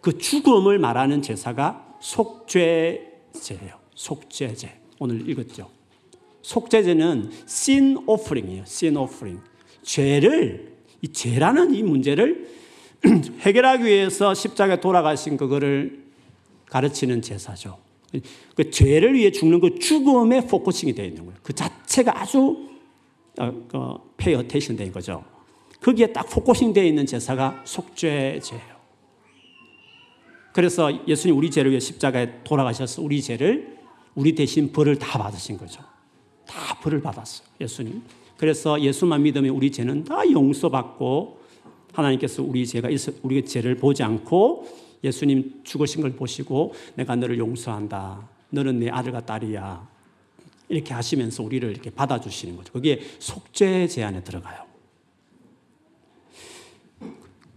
그 0.00 0.18
죽음을 0.18 0.78
말하는 0.78 1.22
제사가 1.22 1.96
속죄제예요. 2.00 3.78
속죄제. 3.94 4.80
오늘 4.98 5.28
읽었죠. 5.28 5.70
속죄제는 6.42 7.30
sin 7.44 7.98
offering이에요. 8.06 8.62
sin 8.62 8.96
offering. 8.96 9.42
죄를 9.82 10.76
이 11.02 11.08
죄라는 11.08 11.74
이 11.74 11.82
문제를 11.82 12.48
해결하기 13.40 13.84
위해서 13.84 14.34
십자가에 14.34 14.80
돌아가신 14.80 15.36
그거를 15.36 16.04
가르치는 16.66 17.22
제사죠. 17.22 17.78
그 18.54 18.70
죄를 18.70 19.14
위해 19.14 19.30
죽는 19.30 19.60
그 19.60 19.78
죽음에 19.78 20.46
focusing이 20.46 20.94
되어 20.94 21.04
있는 21.04 21.26
거예요. 21.26 21.38
그 21.42 21.52
자체가 21.52 22.20
아주 22.20 22.68
페이 24.16 24.34
어테이션 24.34 24.76
된 24.76 24.92
거죠. 24.92 25.24
거기에 25.80 26.12
딱 26.12 26.28
focusing 26.28 26.72
되어 26.72 26.84
있는 26.84 27.06
제사가 27.06 27.62
속죄제예요. 27.64 28.76
그래서 30.52 31.06
예수님 31.06 31.36
우리 31.36 31.50
죄를 31.50 31.70
위해 31.70 31.80
십자가에 31.80 32.42
돌아가셔서 32.42 33.02
우리 33.02 33.20
죄를 33.20 33.76
우리 34.14 34.34
대신 34.34 34.72
벌을 34.72 34.98
다 34.98 35.18
받으신 35.18 35.58
거죠. 35.58 35.82
다 36.46 36.78
벌을 36.80 37.02
받았어요. 37.02 37.46
예수님. 37.60 38.02
그래서 38.38 38.80
예수만 38.80 39.22
믿으면 39.22 39.50
우리 39.50 39.70
죄는 39.70 40.04
다 40.04 40.22
용서받고 40.30 41.40
하나님께서 41.92 42.42
우리 42.42 42.66
죄가 42.66 42.88
우리 43.22 43.44
죄를 43.44 43.76
보지 43.76 44.02
않고 44.02 44.66
예수님 45.04 45.60
죽으신 45.64 46.02
걸 46.02 46.12
보시고 46.12 46.72
내가 46.94 47.16
너를 47.16 47.38
용서한다. 47.38 48.28
너는 48.50 48.80
내 48.80 48.88
아들과 48.88 49.26
딸이야. 49.26 49.95
이렇게 50.68 50.94
하시면서 50.94 51.42
우리를 51.42 51.68
이렇게 51.70 51.90
받아주시는 51.90 52.56
거죠. 52.56 52.72
그게 52.72 53.00
속죄 53.18 53.86
제안에 53.86 54.22
들어가요. 54.24 54.64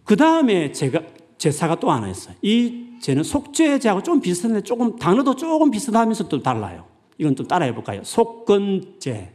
그 0.04 0.16
다음에 0.16 0.72
제가 0.72 1.02
제사가 1.38 1.80
또 1.80 1.92
하나 1.92 2.10
있어요. 2.10 2.36
이 2.42 2.90
제는 3.00 3.24
속죄제하고 3.24 4.04
좀 4.04 4.20
비슷한데 4.20 4.62
조금 4.62 4.98
단어도 4.98 5.36
조금 5.36 5.72
비슷하면서 5.72 6.28
또 6.28 6.42
달라요. 6.42 6.86
이건 7.18 7.36
좀 7.36 7.48
따라해 7.48 7.74
볼까요? 7.74 8.04
속건제. 8.04 9.34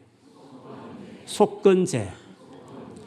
속건제. 1.26 2.12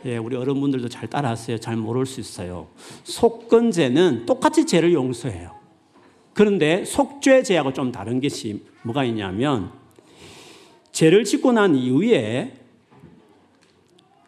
예, 0.05 0.17
우리 0.17 0.35
어른분들도 0.35 0.89
잘 0.89 1.09
따라하세요. 1.09 1.59
잘 1.59 1.75
모를 1.75 2.05
수 2.05 2.19
있어요. 2.19 2.67
속건제는 3.03 4.25
똑같이 4.25 4.65
죄를 4.65 4.93
용서해요. 4.93 5.55
그런데 6.33 6.85
속죄죄하고 6.85 7.73
좀 7.73 7.91
다른 7.91 8.21
것이 8.21 8.63
뭐가 8.83 9.03
있냐면 9.05 9.71
죄를 10.97 11.25
짓고 11.25 11.51
난 11.51 11.75
이후에 11.75 12.53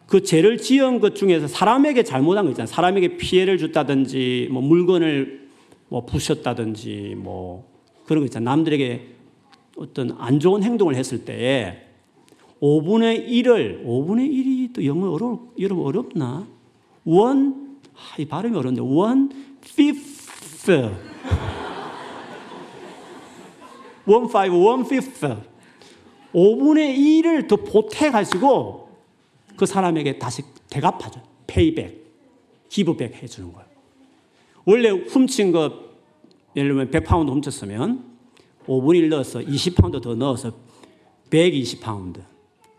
그 0.06 0.22
죄를 0.22 0.58
지은 0.58 1.00
것 1.00 1.16
중에서 1.16 1.48
사람에게 1.48 2.04
잘못한 2.04 2.44
거 2.44 2.52
있잖아요. 2.52 2.68
사람에게 2.68 3.16
피해를 3.16 3.58
줬다든지 3.58 4.50
뭐 4.52 4.62
물건을 4.62 5.48
뭐 5.88 6.06
부셨다든지 6.06 7.16
뭐 7.18 7.68
그런 8.06 8.22
거 8.22 8.26
있잖아요. 8.26 8.54
남들에게 8.54 9.02
어떤 9.78 10.14
안 10.20 10.38
좋은 10.38 10.62
행동을 10.62 10.94
했을 10.94 11.24
때에 11.24 11.86
5분의 12.62 13.26
1을 13.26 13.84
5분의 13.84 14.30
1이 14.30 14.72
또 14.72 14.86
영어 14.86 15.10
어려 15.10 15.40
여러분 15.58 15.84
어렵나? 15.84 16.46
원, 17.04 17.78
아, 17.96 18.14
이 18.16 18.26
발음이 18.26 18.56
어려운데 18.56 18.80
원 18.80 19.28
fifth, 19.64 20.70
원 24.06 24.26
five, 24.26 24.56
원 24.56 24.82
fifth, 24.82 25.49
5분의 26.34 26.96
1을 26.96 27.48
더 27.48 27.56
보태 27.56 28.10
가지고 28.10 28.88
그 29.56 29.66
사람에게 29.66 30.18
다시 30.18 30.42
대갚아줘, 30.70 31.20
payback, 31.46 32.00
give 32.68 32.95
back 32.95 33.22
해주는 33.22 33.52
거예요. 33.52 33.68
원래 34.64 34.90
훔친 34.90 35.52
것 35.52 35.72
예를 36.56 36.70
들면 36.70 36.90
100파운드 36.90 37.30
훔쳤으면 37.30 38.04
5분의 38.66 38.96
1 38.96 39.08
넣어서 39.10 39.40
20파운드 39.40 40.02
더 40.02 40.14
넣어서 40.14 40.52
120파운드. 41.30 42.22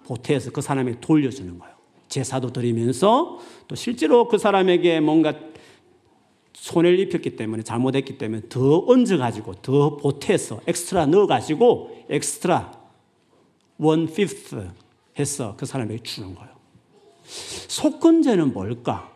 보태서 0.06 0.52
그 0.52 0.62
사람에게 0.62 1.00
돌려주는 1.00 1.58
거예요. 1.58 1.74
제사도 2.08 2.52
드리면서 2.52 3.40
또 3.68 3.76
실제로 3.76 4.28
그 4.28 4.38
사람에게 4.38 5.00
뭔가 5.00 5.34
손해를 6.54 7.00
입혔기 7.00 7.38
때문에 7.38 7.64
잘못했기 7.64 8.18
때문에 8.18 8.44
더 8.50 8.84
얹어가지고 8.86 9.56
더 9.62 9.98
보태서 9.98 10.62
엑스트라 10.68 11.06
넣어가지고 11.06 12.06
엑스트라 12.10 12.81
one 13.82 14.06
fifth 14.06 14.70
해서 15.18 15.56
그 15.58 15.66
사람에게 15.66 16.04
주는 16.04 16.36
거예요. 16.36 16.52
속건제는 17.24 18.54
뭘까? 18.54 19.12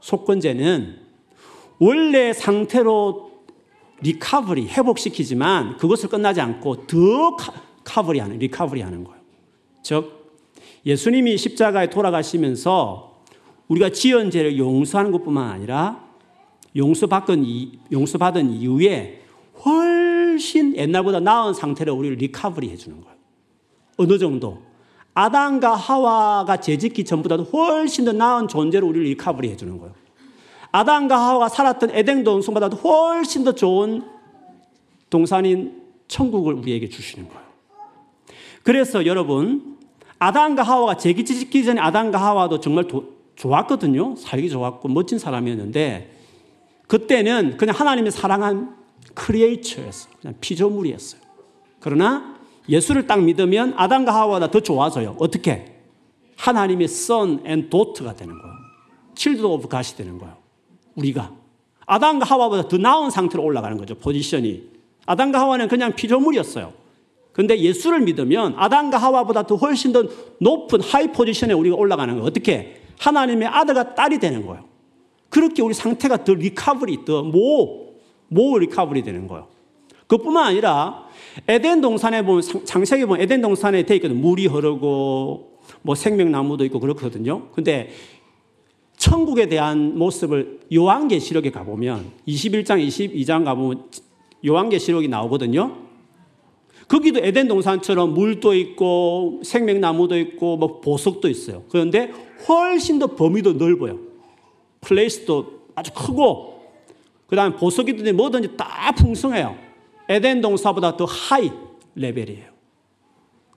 속건제는 0.00 1.00
원래 1.78 2.32
상태로 2.34 3.32
recovery 4.02 4.68
회복시키지만 4.68 5.78
그것을 5.78 6.10
끝나지 6.10 6.40
않고 6.40 6.86
더 6.86 7.36
recovery 7.84 8.18
하는 8.18 8.38
recovery 8.38 8.82
하는 8.82 9.02
거예요. 9.02 9.20
즉 9.82 10.34
예수님이 10.84 11.38
십자가에 11.38 11.88
돌아가시면서 11.88 13.22
우리가 13.68 13.90
지은 13.90 14.30
죄를 14.30 14.58
용서하는 14.58 15.10
것 15.10 15.24
뿐만 15.24 15.48
아니라 15.50 16.04
용서받은, 16.76 17.44
용서받은 17.90 18.50
이후에 18.50 19.22
훨씬 19.64 20.76
옛날보다 20.76 21.20
나은 21.20 21.54
상태로 21.54 21.94
우리를 21.94 22.16
recovery 22.18 22.68
해주는 22.68 23.00
거예요. 23.00 23.21
어느 23.96 24.18
정도? 24.18 24.62
아담과 25.14 25.74
하와가 25.74 26.56
죄짓기 26.58 27.04
전보다도 27.04 27.44
훨씬 27.44 28.04
더 28.04 28.12
나은 28.12 28.48
존재로 28.48 28.86
우리를 28.88 29.06
recovery 29.08 29.50
해주는 29.50 29.78
거예요. 29.78 29.94
아담과 30.70 31.18
하와가 31.18 31.48
살았던 31.48 31.90
에덴 31.90 32.24
동산보다도 32.24 32.76
훨씬 32.78 33.44
더 33.44 33.52
좋은 33.52 34.02
동산인 35.10 35.82
천국을 36.08 36.54
우리에게 36.54 36.88
주시는 36.88 37.28
거예요. 37.28 37.42
그래서 38.62 39.04
여러분, 39.04 39.76
아담과 40.18 40.62
하와가 40.62 40.96
죄 40.96 41.24
짓기 41.24 41.64
전에 41.64 41.80
아담과 41.80 42.18
하와도 42.18 42.60
정말 42.60 42.86
도, 42.86 43.16
좋았거든요. 43.34 44.16
살기 44.16 44.48
좋았고 44.48 44.88
멋진 44.88 45.18
사람이었는데 45.18 46.16
그때는 46.86 47.56
그냥 47.56 47.74
하나님의 47.76 48.12
사랑한 48.12 48.76
creature였어. 49.14 50.10
그냥 50.20 50.34
피조물이었어요. 50.40 51.20
그러나 51.80 52.31
예수를 52.68 53.06
딱 53.06 53.22
믿으면 53.22 53.74
아담과 53.76 54.14
하와보다 54.14 54.50
더 54.50 54.60
좋아져요. 54.60 55.16
어떻게? 55.18 55.80
하나님의 56.36 56.84
son 56.84 57.42
and 57.46 57.70
daughter가 57.70 58.14
되는 58.14 58.38
거예요. 58.38 58.54
children 59.14 59.52
of 59.52 59.68
God이 59.68 59.96
되는 59.96 60.18
거예요. 60.18 60.36
우리가. 60.94 61.32
아담과 61.86 62.24
하와보다 62.24 62.68
더 62.68 62.78
나은 62.78 63.10
상태로 63.10 63.42
올라가는 63.42 63.76
거죠. 63.76 63.94
포지션이. 63.96 64.70
아담과 65.06 65.40
하와는 65.40 65.68
그냥 65.68 65.94
피조물이었어요. 65.94 66.72
근데 67.32 67.58
예수를 67.58 68.00
믿으면 68.00 68.54
아담과 68.56 68.98
하와보다 68.98 69.46
더 69.46 69.56
훨씬 69.56 69.92
더 69.92 70.04
높은 70.38 70.80
high 70.80 71.08
position에 71.12 71.52
우리가 71.52 71.76
올라가는 71.76 72.12
거예요. 72.14 72.26
어떻게? 72.26 72.82
하나님의 72.98 73.48
아들과 73.48 73.94
딸이 73.94 74.18
되는 74.18 74.46
거예요. 74.46 74.64
그렇게 75.28 75.62
우리 75.62 75.74
상태가 75.74 76.24
더 76.24 76.34
recovery, 76.34 77.04
더 77.04 77.22
more, 77.22 77.94
more 78.28 78.58
recovery 78.58 79.02
되는 79.02 79.26
거예요. 79.26 79.48
그뿐만 80.06 80.46
아니라 80.46 81.01
에덴 81.48 81.80
동산에 81.80 82.22
보면, 82.22 82.42
창세기 82.64 83.04
보면 83.06 83.20
에덴 83.20 83.40
동산에 83.40 83.84
돼 83.84 83.96
있거든. 83.96 84.20
물이 84.20 84.46
흐르고, 84.46 85.52
뭐 85.82 85.94
생명나무도 85.94 86.64
있고 86.66 86.80
그렇거든요. 86.80 87.48
근데 87.52 87.90
천국에 88.96 89.48
대한 89.48 89.98
모습을 89.98 90.60
요한계시록에 90.72 91.50
가보면 91.50 92.12
21장, 92.28 92.86
22장 92.86 93.44
가보면 93.44 93.86
요한계시록이 94.46 95.08
나오거든요. 95.08 95.76
거기도 96.88 97.20
에덴 97.20 97.48
동산처럼 97.48 98.12
물도 98.14 98.54
있고 98.54 99.40
생명나무도 99.44 100.18
있고 100.18 100.56
뭐 100.56 100.80
보석도 100.80 101.28
있어요. 101.28 101.64
그런데 101.68 102.12
훨씬 102.48 102.98
더 102.98 103.08
범위도 103.08 103.54
넓어요. 103.54 103.98
place도 104.80 105.62
아주 105.74 105.92
크고 105.94 106.60
그다음에 107.26 107.56
보석이든지 107.56 108.12
뭐든지 108.12 108.56
다 108.56 108.92
풍성해요. 108.96 109.56
에덴 110.08 110.40
동산보다 110.40 110.96
더 110.96 111.04
high 111.04 111.50
level이에요. 111.94 112.52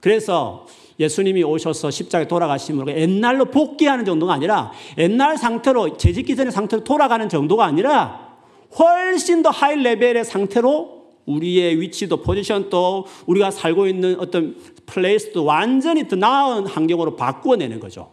그래서 0.00 0.66
예수님이 0.98 1.42
오셔서 1.42 1.90
십자가에 1.90 2.28
돌아가심으로 2.28 2.92
옛날로 2.92 3.46
복귀하는 3.46 4.04
정도가 4.04 4.32
아니라 4.32 4.72
옛날 4.98 5.36
상태로 5.36 5.96
죄짓기 5.96 6.36
전의 6.36 6.52
상태로 6.52 6.84
돌아가는 6.84 7.28
정도가 7.28 7.64
아니라 7.64 8.36
훨씬 8.78 9.42
더 9.42 9.50
high 9.50 9.76
level의 9.76 10.24
상태로 10.24 10.96
우리의 11.26 11.80
위치도 11.80 12.22
포지션도 12.22 13.06
우리가 13.26 13.50
살고 13.50 13.88
있는 13.88 14.18
어떤 14.20 14.56
place도 14.86 15.44
완전히 15.44 16.06
더 16.06 16.16
나은 16.16 16.66
환경으로 16.66 17.16
바꾸어내는 17.16 17.80
거죠. 17.80 18.12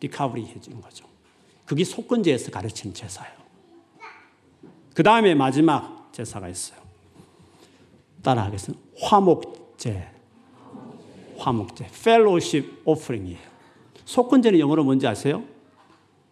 recovery 0.00 0.46
해주는 0.46 0.80
거죠. 0.80 1.04
그게 1.64 1.82
속건제에서 1.82 2.52
가르친 2.52 2.94
제사예요. 2.94 3.34
그 4.94 5.02
다음에 5.02 5.34
마지막 5.34 6.10
제사가 6.12 6.48
있어요. 6.48 6.85
따라하겠습니다. 8.22 8.84
화목제. 9.00 10.08
화목제. 11.38 11.84
fellowship 11.86 12.82
offering이에요. 12.84 13.40
속건제는 14.04 14.58
영어로 14.58 14.84
뭔지 14.84 15.06
아세요? 15.06 15.44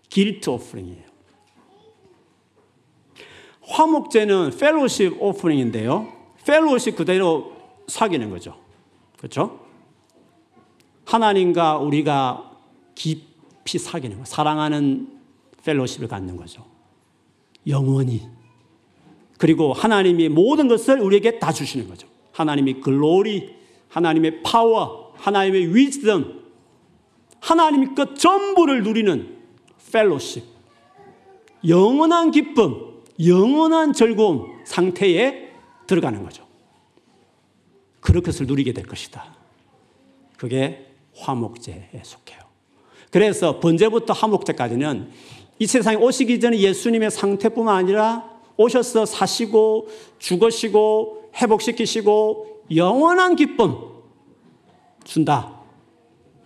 guilt 0.09 0.49
offering이에요. 0.51 1.05
화목제는 3.67 4.51
fellowship 4.59 5.23
offering인데요. 5.23 6.13
fellowship 6.47 6.97
그대로 6.97 7.57
사귀는 7.87 8.31
거죠. 8.31 8.57
그렇죠? 9.17 9.61
하나님과 11.07 11.79
우리가 11.79 12.59
깊이 12.95 13.79
사귀는 13.79 14.19
거, 14.19 14.25
사랑하는 14.25 15.21
fellowship을 15.65 16.09
갖는 16.09 16.37
거죠. 16.37 16.65
영원히. 17.67 18.29
그리고 19.39 19.73
하나님이 19.73 20.29
모든 20.29 20.69
것을 20.69 21.01
우리에게 21.01 21.39
다 21.39 21.53
주시는 21.53 21.89
거죠. 21.89 22.07
하나님의 22.33 22.81
glory, 22.81 23.55
하나님의 23.89 24.43
파워, 24.43 25.13
하나님의 25.17 25.75
wisdom, 25.75 26.43
하나님의 27.41 27.95
것 27.95 28.17
전부를 28.17 28.83
누리는 28.83 29.37
fellowship. 29.93 30.45
영원한 31.69 32.31
기쁨, 32.31 33.03
영원한 33.25 33.93
즐거움 33.93 34.61
상태에 34.65 35.51
들어가는 35.87 36.23
거죠. 36.25 36.45
그런 38.01 38.23
것을 38.23 38.47
누리게 38.47 38.73
될 38.73 38.85
것이다. 38.85 39.35
그게 40.37 40.91
화목제에 41.17 42.03
속해요. 42.03 42.41
그래서 43.11 43.61
번제부터 43.61 44.13
화목제까지는 44.13 45.11
이 45.61 45.67
세상에 45.67 45.97
오시기 45.97 46.41
전에 46.41 46.59
예수님의 46.59 47.13
상태뿐만 47.13 47.77
아니라 47.77 48.34
오셔서 48.57 49.07
사시고 49.07 49.89
죽으시고 50.19 51.31
회복시키시고 51.37 52.63
영원한 52.75 53.37
기쁨 53.37 53.77
준다. 55.05 55.61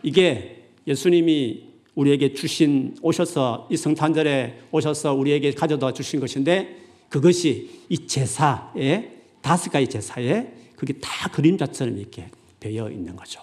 이게 0.03 0.71
예수님이 0.87 1.69
우리에게 1.95 2.33
주신 2.33 2.97
오셔서 3.03 3.67
이 3.71 3.77
성탄절에 3.77 4.61
오셔서 4.71 5.15
우리에게 5.15 5.53
가져다 5.53 5.93
주신 5.93 6.21
것인데 6.21 6.77
그것이 7.09 7.83
이 7.89 8.07
제사에 8.07 9.11
다섯 9.41 9.71
가지 9.71 9.89
제사에 9.89 10.53
그게 10.77 10.93
다 10.95 11.29
그림자처럼 11.31 11.99
이렇게 11.99 12.31
배어 12.61 12.91
있는 12.91 13.17
거죠. 13.17 13.41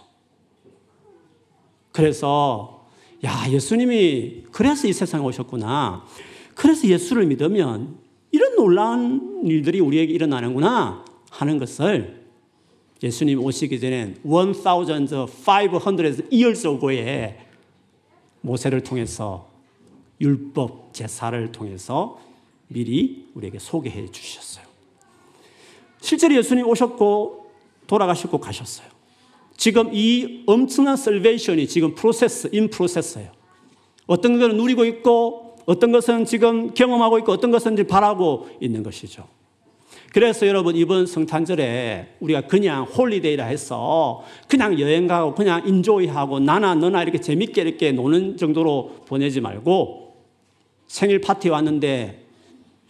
그래서 1.92 2.88
야 3.26 3.46
예수님이 3.50 4.44
그래서 4.52 4.88
이 4.88 4.94
세상에 4.94 5.24
오셨구나. 5.26 6.06
그래서 6.54 6.88
예수를 6.88 7.26
믿으면 7.26 7.98
이런 8.36 8.56
놀라운 8.58 9.44
일들이 9.46 9.80
우리에게 9.80 10.12
일어나는구나 10.12 11.06
하는 11.30 11.58
것을 11.58 12.26
예수님 13.02 13.42
오시기 13.42 13.80
전에 13.80 14.16
1500 14.24 16.34
years 16.34 16.68
ago에 16.68 17.38
모세를 18.42 18.82
통해서 18.82 19.48
율법 20.20 20.94
제사를 20.94 21.50
통해서 21.54 22.20
미리 22.68 23.30
우리에게 23.36 23.58
소개해 23.58 24.12
주셨어요. 24.12 24.66
실제로 26.02 26.36
예수님 26.36 26.68
오셨고 26.68 27.52
돌아가셨고 27.88 28.40
가셨어요. 28.40 28.88
지금 29.56 29.92
이 29.94 30.44
엄청난 30.46 30.98
salvation이 30.98 31.68
지금 31.68 31.96
process, 31.96 32.50
in 32.52 32.70
process예요. 32.70 33.32
어떤 34.08 34.38
것은 34.38 34.58
누리고 34.58 34.84
있고 34.84 35.55
어떤 35.66 35.92
것은 35.92 36.26
지금 36.26 36.74
경험하고 36.74 37.20
있고 37.20 37.32
어떤 37.32 37.52
것은 37.52 37.76
바라고 37.88 38.48
있는 38.60 38.84
것이죠. 38.84 39.28
그래서 40.14 40.48
여러분 40.48 40.78
이번 40.78 41.08
성탄절에 41.08 42.16
우리가 42.22 42.42
그냥 42.42 42.84
holiday라 42.84 43.44
해서 43.44 44.24
그냥 44.48 44.80
여행 44.80 45.08
가고 45.08 45.36
그냥 45.36 45.68
enjoy하고 45.68 46.40
나나 46.40 46.74
너나 46.74 47.04
이렇게 47.04 47.20
재밌게 47.20 47.62
이렇게 47.62 47.92
노는 47.92 48.38
정도로 48.38 49.02
보내지 49.08 49.42
말고 49.42 50.16
생일 50.88 51.20
파티 51.20 51.50
왔는데 51.50 52.24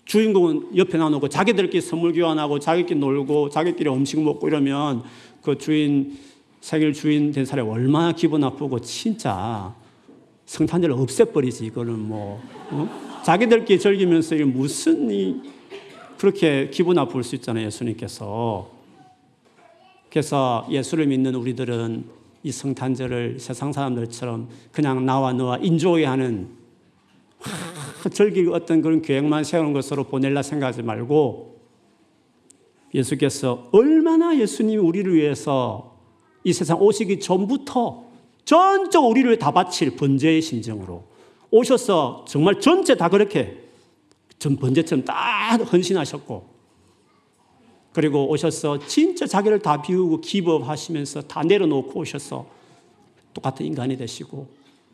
주인공은 0.06 0.78
옆에 0.78 1.00
나누고 1.00 1.30
자기들끼리 1.30 1.82
선물 1.82 2.14
교환하고 2.14 2.60
자기끼리 2.60 3.00
놀고 3.00 3.50
자기끼리 3.50 3.90
음식 3.90 4.22
먹고 4.22 4.48
이러면 4.48 5.02
그 5.42 5.58
주인 5.58 6.20
생일 6.62 6.94
주인 6.94 7.32
된 7.32 7.44
사람이 7.46 7.68
얼마나 7.68 8.12
기분 8.12 8.42
나쁘고 8.42 8.82
진짜 8.82 9.74
성탄절 10.45 10.91
없애버리지 10.91 11.65
이거는 11.65 11.99
뭐 11.99 12.41
어? 12.71 13.21
자기들끼리 13.25 13.79
즐기면서 13.79 14.36
이게 14.36 14.45
무슨 14.45 15.10
이 15.10 15.41
그렇게 16.17 16.69
기분 16.69 16.95
나쁠 16.95 17.23
수 17.23 17.36
있잖아요 17.36 17.65
예수님께서 17.65 18.69
그래서 20.10 20.65
예수를 20.69 21.08
믿는 21.08 21.36
우리들은 21.36 22.05
이 22.43 22.51
성탄절을 22.51 23.39
세상 23.39 23.73
사람들처럼 23.73 24.49
그냥 24.71 25.05
나와 25.05 25.34
너와 25.34 25.58
인조이하는 25.58 26.47
즐길 28.13 28.49
어떤 28.51 28.81
그런 28.81 29.01
계획만 29.01 29.43
세우는 29.43 29.73
것으로 29.73 30.03
보낼라 30.05 30.43
생각하지 30.43 30.84
말고 30.84 31.55
예수께서 32.93 33.67
얼마나 33.71 34.38
예수님이 34.38 34.77
우리를 34.77 35.13
위해서 35.13 35.97
이 36.43 36.53
세상 36.53 36.79
오시기 36.79 37.19
전부터 37.19 38.05
전적 38.45 39.05
우리를 39.05 39.38
다 39.38 39.51
바칠 39.51 39.95
번제의 39.95 40.41
심정으로 40.41 41.03
오셔서 41.51 42.25
정말 42.27 42.60
전체 42.60 42.95
다 42.95 43.10
그렇게 43.10 43.58
전 44.39 44.55
번제처럼 44.55 45.03
다 45.05 45.58
헌신하셨고 45.58 46.55
그리고 47.93 48.29
오셔서 48.29 48.86
진짜 48.88 49.25
자기를 49.25 49.60
다 49.60 49.81
비우고 49.81 50.21
기법하시면서 50.21 51.21
다 51.23 51.43
내려놓고 51.43 51.99
오셔서 52.01 52.45
똑같은 53.34 53.65
인간이 53.65 53.95
되시고 53.97 54.47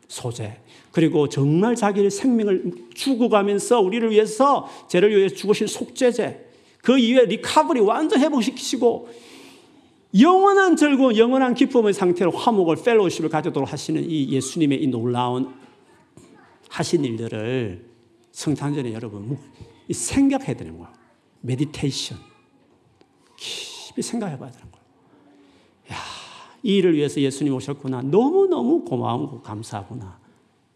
소제. 0.08 0.58
그리고 0.90 1.28
정말 1.28 1.74
자기의 1.74 2.10
생명을 2.10 2.72
주고 2.94 3.28
가면서 3.28 3.80
우리를 3.80 4.10
위해서 4.10 4.68
죄를 4.88 5.16
위해 5.16 5.28
죽으신 5.28 5.66
속죄제. 5.66 6.50
그 6.82 6.98
이후에 6.98 7.24
recovery 7.24 7.80
완전 7.80 8.20
회복시키시고 8.20 9.08
영원한 10.18 10.76
즐거움, 10.76 11.16
영원한 11.16 11.54
기쁨의 11.54 11.94
상태로 11.94 12.32
화목을 12.32 12.76
fellowship을 12.84 13.30
가져도록 13.30 13.72
하시는 13.72 14.02
이 14.08 14.28
예수님의 14.30 14.82
이 14.82 14.86
놀라운 14.86 15.54
하신 16.68 17.04
일들을 17.04 17.86
성탄절에 18.32 18.92
여러분 18.92 19.38
생각해야 19.90 20.54
되는 20.54 20.78
거예요. 20.78 20.92
meditation. 21.40 22.18
깊이 23.36 24.02
생각해 24.02 24.38
봐야 24.38 24.50
되는 24.50 24.70
거예요. 24.70 24.84
야, 25.92 25.96
이 26.62 26.76
일을 26.76 26.94
위해서 26.94 27.20
예수님 27.20 27.54
오셨구나. 27.54 28.02
너무너무 28.02 28.84
고마운 28.84 29.42
감사하구나. 29.42 30.18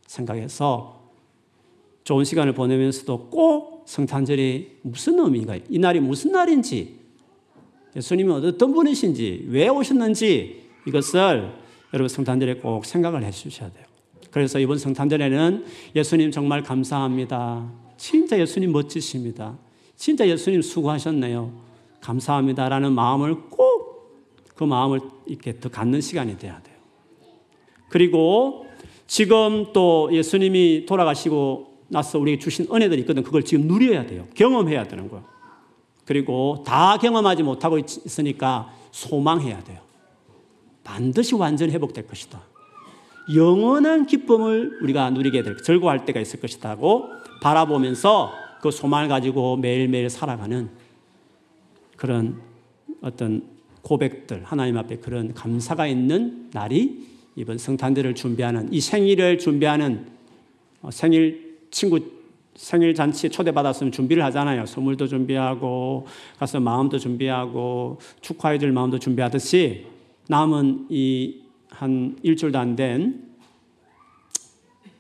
생각해서 0.07 1.11
좋은 2.05 2.25
시간을 2.25 2.55
보내면서도 2.55 3.31
꼭 3.31 3.85
성탄절이 3.87 4.79
무슨 4.83 5.19
의미가, 5.19 5.59
이 5.69 5.79
날이 5.79 6.01
무슨 6.01 6.33
날인지, 6.33 7.06
예수님이 7.97 8.31
어떤 8.33 8.73
분이신지, 8.73 9.47
왜 9.49 9.69
오셨는지 9.69 10.63
이것을 10.87 11.53
여러분 11.93 12.09
성탄절에 12.09 12.57
꼭 12.57 12.85
생각을 12.85 13.25
해 13.25 13.31
주셔야 13.31 13.71
돼요. 13.71 13.85
그래서 14.31 14.59
이번 14.59 14.79
성탄절에는 14.79 15.65
예수님 15.95 16.31
정말 16.31 16.63
감사합니다. 16.63 17.73
진짜 17.97 18.39
예수님 18.39 18.73
멋지십니다. 18.73 19.57
진짜 19.97 20.29
예수님 20.29 20.63
수고하셨네요. 20.63 21.53
감사합니다라는 22.01 22.93
마음을 22.93 23.35
꼭 23.49 23.87
그 24.57 24.65
마음을 24.65 25.01
이렇게 25.27 25.61
더 25.61 25.69
갖는 25.69 26.01
시간이 26.01 26.39
돼야 26.39 26.61
돼요. 26.63 26.77
그리고 27.89 28.67
지금 29.07 29.67
또 29.73 30.09
예수님이 30.13 30.87
돌아가시고 30.87 31.77
나서 31.89 32.19
우리에게 32.19 32.41
주신 32.41 32.67
은혜들이 32.73 33.03
있거든. 33.03 33.23
그걸 33.23 33.45
지금 33.45 33.69
누려야 33.69 34.07
돼요. 34.07 34.27
경험해야 34.35 34.89
되는 34.89 35.09
거예요. 35.09 35.25
그리고 36.07 36.63
다 36.65 36.97
경험하지 36.97 37.43
못하고 37.43 37.79
있으니까 37.79 38.73
소망해야 38.93 39.63
돼요. 39.65 39.81
반드시 40.85 41.35
완전 41.35 41.71
회복될 41.71 42.07
것이다. 42.07 42.41
영원한 43.35 44.07
기쁨을 44.07 44.79
우리가 44.83 45.11
누리게 45.11 45.43
될, 45.43 45.57
즐거워할 45.59 46.05
때가 46.07 46.21
있을 46.21 46.41
것이다고 46.41 47.11
바라보면서 47.43 48.33
그 48.63 48.71
소망을 48.71 49.09
가지고 49.09 49.57
매일매일 49.57 50.09
살아가는 50.09 50.71
그런 51.97 52.41
어떤 53.03 53.43
고백들, 53.83 54.43
하나님 54.45 54.79
앞에 54.79 54.97
그런 54.97 55.35
감사가 55.35 55.87
있는 55.87 56.51
날이 56.53 57.07
이번 57.35 57.59
성탄절을 57.59 58.15
준비하는 58.15 58.73
이 58.73 58.81
생일을 58.81 59.39
준비하는 59.39 60.07
어, 60.83 60.91
생일 60.91 61.59
친구 61.71 62.01
생일 62.57 62.95
잔치에 62.95 63.31
초대받았으면 63.31 63.93
준비를 63.93 64.25
하잖아요. 64.25 64.67
선물도 64.67 65.07
준비하고 65.07 66.07
가서 66.39 66.59
마음도 66.61 66.99
준비하고 66.99 67.99
축하해 68.21 68.59
줄 68.59 68.73
마음도 68.73 68.99
준비하듯이 68.99 69.87
남은 70.29 70.87
이 70.91 71.47
한 71.71 72.17
일주일도 72.23 72.59
안 72.59 72.75
된 72.77 73.23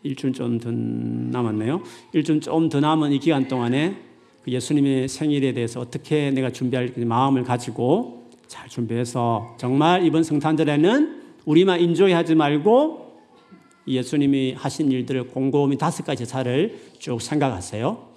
일주일 0.03 0.33
좀 0.35 0.59
더 0.59 0.71
남았네요. 0.71 1.83
일주일 2.13 2.41
좀 2.41 2.69
더 2.69 2.81
남은 2.81 3.13
이 3.13 3.19
기간 3.19 3.49
동안에 3.49 3.97
그 4.45 4.53
예수님의 4.53 5.09
생일에 5.09 5.53
대해서 5.53 5.81
어떻게 5.81 6.31
내가 6.31 6.51
준비할 6.51 6.93
마음을 6.97 7.43
가지고 7.45 8.29
잘 8.47 8.69
준비해서 8.69 9.57
정말 9.59 10.05
이번 10.05 10.23
성탄절에는 10.23 11.23
우리만 11.47 11.81
인조이 11.81 12.13
하지 12.13 12.35
말고 12.35 13.06
예수님이 13.87 14.53
하신 14.55 14.91
일들을 14.91 15.29
곰곰이 15.29 15.79
다섯 15.79 16.05
가지 16.05 16.25
사를 16.25 16.81
쭉 16.99 17.21
생각하세요. 17.21 18.15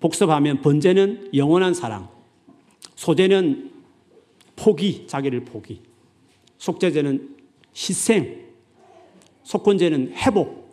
복습하면 0.00 0.62
번제는 0.62 1.30
영원한 1.34 1.74
사랑, 1.74 2.08
소제는 2.94 3.72
포기, 4.54 5.06
자기를 5.06 5.44
포기, 5.44 5.82
속죄제는 6.58 7.36
희생, 7.74 8.46
속건제는 9.42 10.12
회복, 10.14 10.68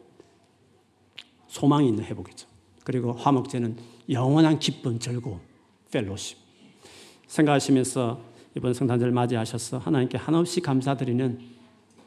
소망이 1.48 1.88
있는 1.88 2.04
회복이죠. 2.04 2.48
그리고 2.84 3.14
화목제는 3.14 3.78
영원한 4.10 4.60
기쁨, 4.60 5.00
즐거움, 5.00 5.40
펠로십. 5.92 6.38
생각하시면서 7.28 8.22
이번 8.56 8.74
성탄절 8.74 9.12
맞이하셔서 9.12 9.80
하나님께 9.80 10.18
한없이 10.18 10.62
감사드리는 10.62 11.55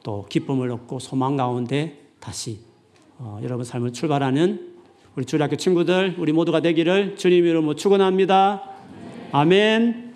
또 0.03 0.27
기쁨을 0.29 0.71
얻고 0.71 0.99
소망 0.99 1.37
가운데 1.37 2.01
다시 2.21 2.61
어, 3.19 3.41
여러분 3.43 3.65
삶을 3.65 3.93
출발하는 3.93 4.75
우리 5.17 5.25
주일학교 5.25 5.57
친구들 5.57 6.15
우리 6.19 6.33
모두가 6.33 6.61
되기를 6.61 7.17
주님 7.17 7.45
이름으로 7.45 7.75
축원합니다. 7.75 8.63
아멘. 9.33 10.15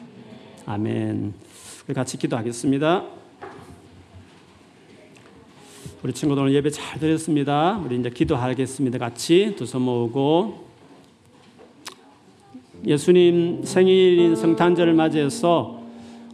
아멘. 0.66 1.34
우리 1.86 1.94
같이 1.94 2.16
기도하겠습니다. 2.16 3.04
우리 6.04 6.12
친구들 6.12 6.42
오늘 6.42 6.54
예배 6.54 6.70
잘 6.70 6.98
드렸습니다. 7.00 7.78
우리 7.78 7.98
이제 7.98 8.10
기도하겠습니다. 8.10 8.98
같이 8.98 9.54
두 9.56 9.66
손 9.66 9.82
모으고 9.82 10.66
예수님 12.86 13.62
생일인 13.64 14.34
성탄절을 14.34 14.94
맞이해서 14.94 15.81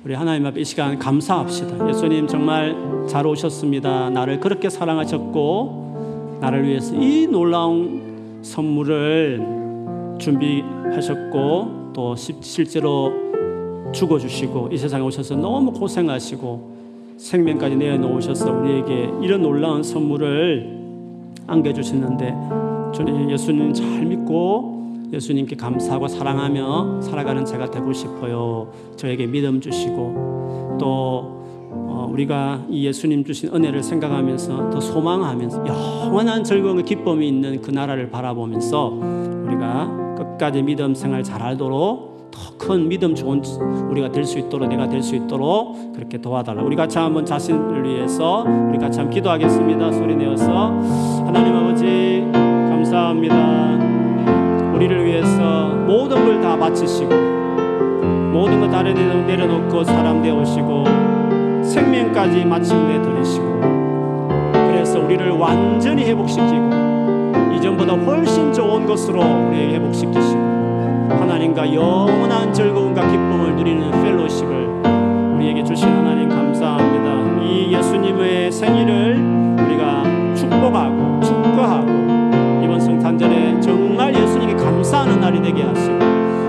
우리 0.04 0.14
하나님 0.14 0.46
앞에 0.46 0.60
이 0.60 0.64
시간 0.64 0.98
감사합시다. 0.98 1.88
예수님 1.88 2.28
정말 2.28 2.74
잘 3.08 3.26
오셨습니다. 3.26 4.10
나를 4.10 4.38
그렇게 4.38 4.70
사랑하셨고 4.70 6.38
나를 6.40 6.66
위해서 6.68 6.94
이 6.94 7.26
놀라운 7.26 8.38
선물을 8.42 10.16
준비하셨고 10.18 11.92
또 11.92 12.14
실제로 12.16 13.12
죽어주시고 13.92 14.68
이 14.70 14.78
세상에 14.78 15.02
오셔서 15.02 15.34
너무 15.34 15.72
고생하시고 15.72 16.78
생명까지 17.16 17.74
내어놓으셔서 17.74 18.52
우리에게 18.52 19.10
이런 19.20 19.42
놀라운 19.42 19.82
선물을 19.82 20.78
안겨주셨는데 21.48 22.28
저는 22.94 23.30
예수님 23.30 23.72
잘 23.72 24.04
믿고 24.04 24.77
예수님께 25.12 25.56
감사하고 25.56 26.08
사랑하며 26.08 27.00
살아가는 27.02 27.44
제가 27.44 27.70
되고 27.70 27.92
싶어요. 27.92 28.70
저에게 28.96 29.26
믿음 29.26 29.60
주시고 29.60 30.76
또 30.78 31.38
어, 31.70 32.08
우리가 32.10 32.64
이 32.68 32.86
예수님 32.86 33.24
주신 33.24 33.54
은혜를 33.54 33.82
생각하면서 33.82 34.70
더 34.70 34.80
소망하면서 34.80 35.66
영원한 35.66 36.44
즐거움과 36.44 36.82
기쁨이 36.82 37.28
있는 37.28 37.60
그 37.60 37.70
나라를 37.70 38.10
바라보면서 38.10 38.88
우리가 39.46 40.14
끝까지 40.16 40.62
믿음 40.62 40.94
생활 40.94 41.22
잘하도록 41.22 42.30
더 42.30 42.58
큰 42.58 42.88
믿음 42.88 43.14
좋은 43.14 43.42
우리가 43.90 44.10
될 44.12 44.24
수 44.24 44.38
있도록 44.38 44.68
내가 44.68 44.88
될 44.88 45.02
수 45.02 45.16
있도록 45.16 45.92
그렇게 45.94 46.18
도와달라. 46.20 46.62
우리 46.62 46.76
같이 46.76 46.98
한번 46.98 47.24
자신을 47.24 47.84
위해서 47.84 48.44
우리 48.68 48.78
같이 48.78 48.98
한번 48.98 49.14
기도하겠습니다. 49.14 49.92
소리 49.92 50.16
내어서 50.16 50.68
하나님 51.24 51.54
아버지 51.56 52.26
감사합니다. 52.32 53.87
우리를 54.78 55.04
위해서 55.04 55.66
모든 55.86 56.24
걸 56.24 56.38
다 56.40 56.56
바치시고 56.56 57.10
모든 58.32 58.60
것 58.60 58.70
다른 58.70 58.94
데 58.94 59.02
내려놓고 59.26 59.82
사람 59.82 60.22
되오시고 60.22 60.84
생명까지 61.64 62.44
마침내 62.44 63.02
드리시고 63.02 63.60
그래서 64.52 65.00
우리를 65.00 65.30
완전히 65.32 66.04
회복시키고 66.04 66.70
이전보다 67.56 67.94
훨씬 67.94 68.52
좋은 68.52 68.86
것으로 68.86 69.20
우리 69.48 69.74
회복시키시고 69.74 70.38
하나님과 71.10 71.74
영원한 71.74 72.52
즐거움과 72.52 73.02
기쁨을 73.02 73.56
누리는 73.56 73.90
펠로십을 73.90 75.34
우리에게 75.34 75.64
주신 75.64 75.88
하나님 75.88 76.28
감사합니다. 76.28 77.42
이 77.44 77.72
예수님의 77.74 78.52
생일을 78.52 79.17
날이 85.28 85.42
되게 85.42 85.62
하시고 85.62 85.98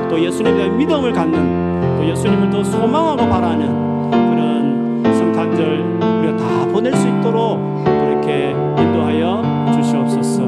또 0.09 0.19
예수님에 0.19 0.55
대한 0.55 0.77
믿음을 0.77 1.11
갖는 1.11 1.97
또 1.97 2.09
예수님을 2.09 2.49
더 2.49 2.63
소망하고 2.63 3.29
바라는 3.29 4.09
그런 4.09 5.03
성탄절 5.03 5.99
우리가 6.19 6.37
다 6.37 6.65
보낼 6.67 6.95
수 6.95 7.07
있도록 7.07 7.59
그렇게 7.83 8.51
인도하여 8.51 9.73
주시옵소서. 9.75 10.43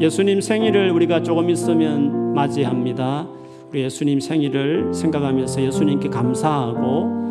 예수님 0.00 0.40
생일을 0.40 0.90
우리가 0.92 1.22
조금 1.22 1.50
있으면 1.50 2.32
맞이합니다. 2.32 3.26
우리 3.70 3.82
예수님 3.84 4.18
생일을 4.18 4.94
생각하면서 4.94 5.62
예수님께 5.62 6.08
감사하고 6.08 7.29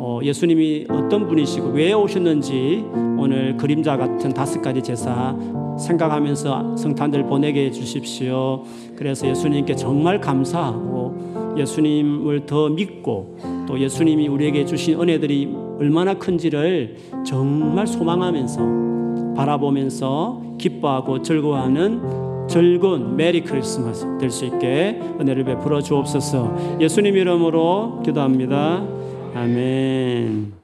어, 0.00 0.20
예수님이 0.22 0.86
어떤 0.88 1.26
분이시고 1.26 1.70
왜 1.70 1.92
오셨는지 1.92 2.84
오늘 3.18 3.56
그림자 3.56 3.96
같은 3.96 4.32
다섯 4.32 4.62
가지 4.62 4.80
제사 4.80 5.36
생각하면서 5.76 6.76
성탄들 6.76 7.24
보내게 7.26 7.66
해 7.66 7.70
주십시오. 7.72 8.62
그래서 8.94 9.26
예수님께 9.26 9.74
정말 9.74 10.20
감사하고 10.20 11.56
예수님을 11.58 12.46
더 12.46 12.68
믿고 12.68 13.38
또 13.66 13.76
예수님이 13.78 14.28
우리에게 14.28 14.64
주신 14.64 15.00
은혜들이 15.00 15.52
얼마나 15.80 16.14
큰지를 16.14 16.96
정말 17.26 17.88
소망하면서 17.88 19.34
바라보면서 19.34 20.42
기뻐하고 20.58 21.22
즐거워하는 21.22 22.46
즐거운 22.48 23.16
메리 23.16 23.42
크리스마스 23.42 24.06
될 24.18 24.30
수 24.30 24.44
있게 24.46 25.00
은혜를 25.20 25.44
베풀어 25.44 25.80
주옵소서. 25.82 26.78
예수님 26.80 27.16
이름으로 27.16 28.00
기도합니다. 28.04 28.97
아멘. 29.34 30.57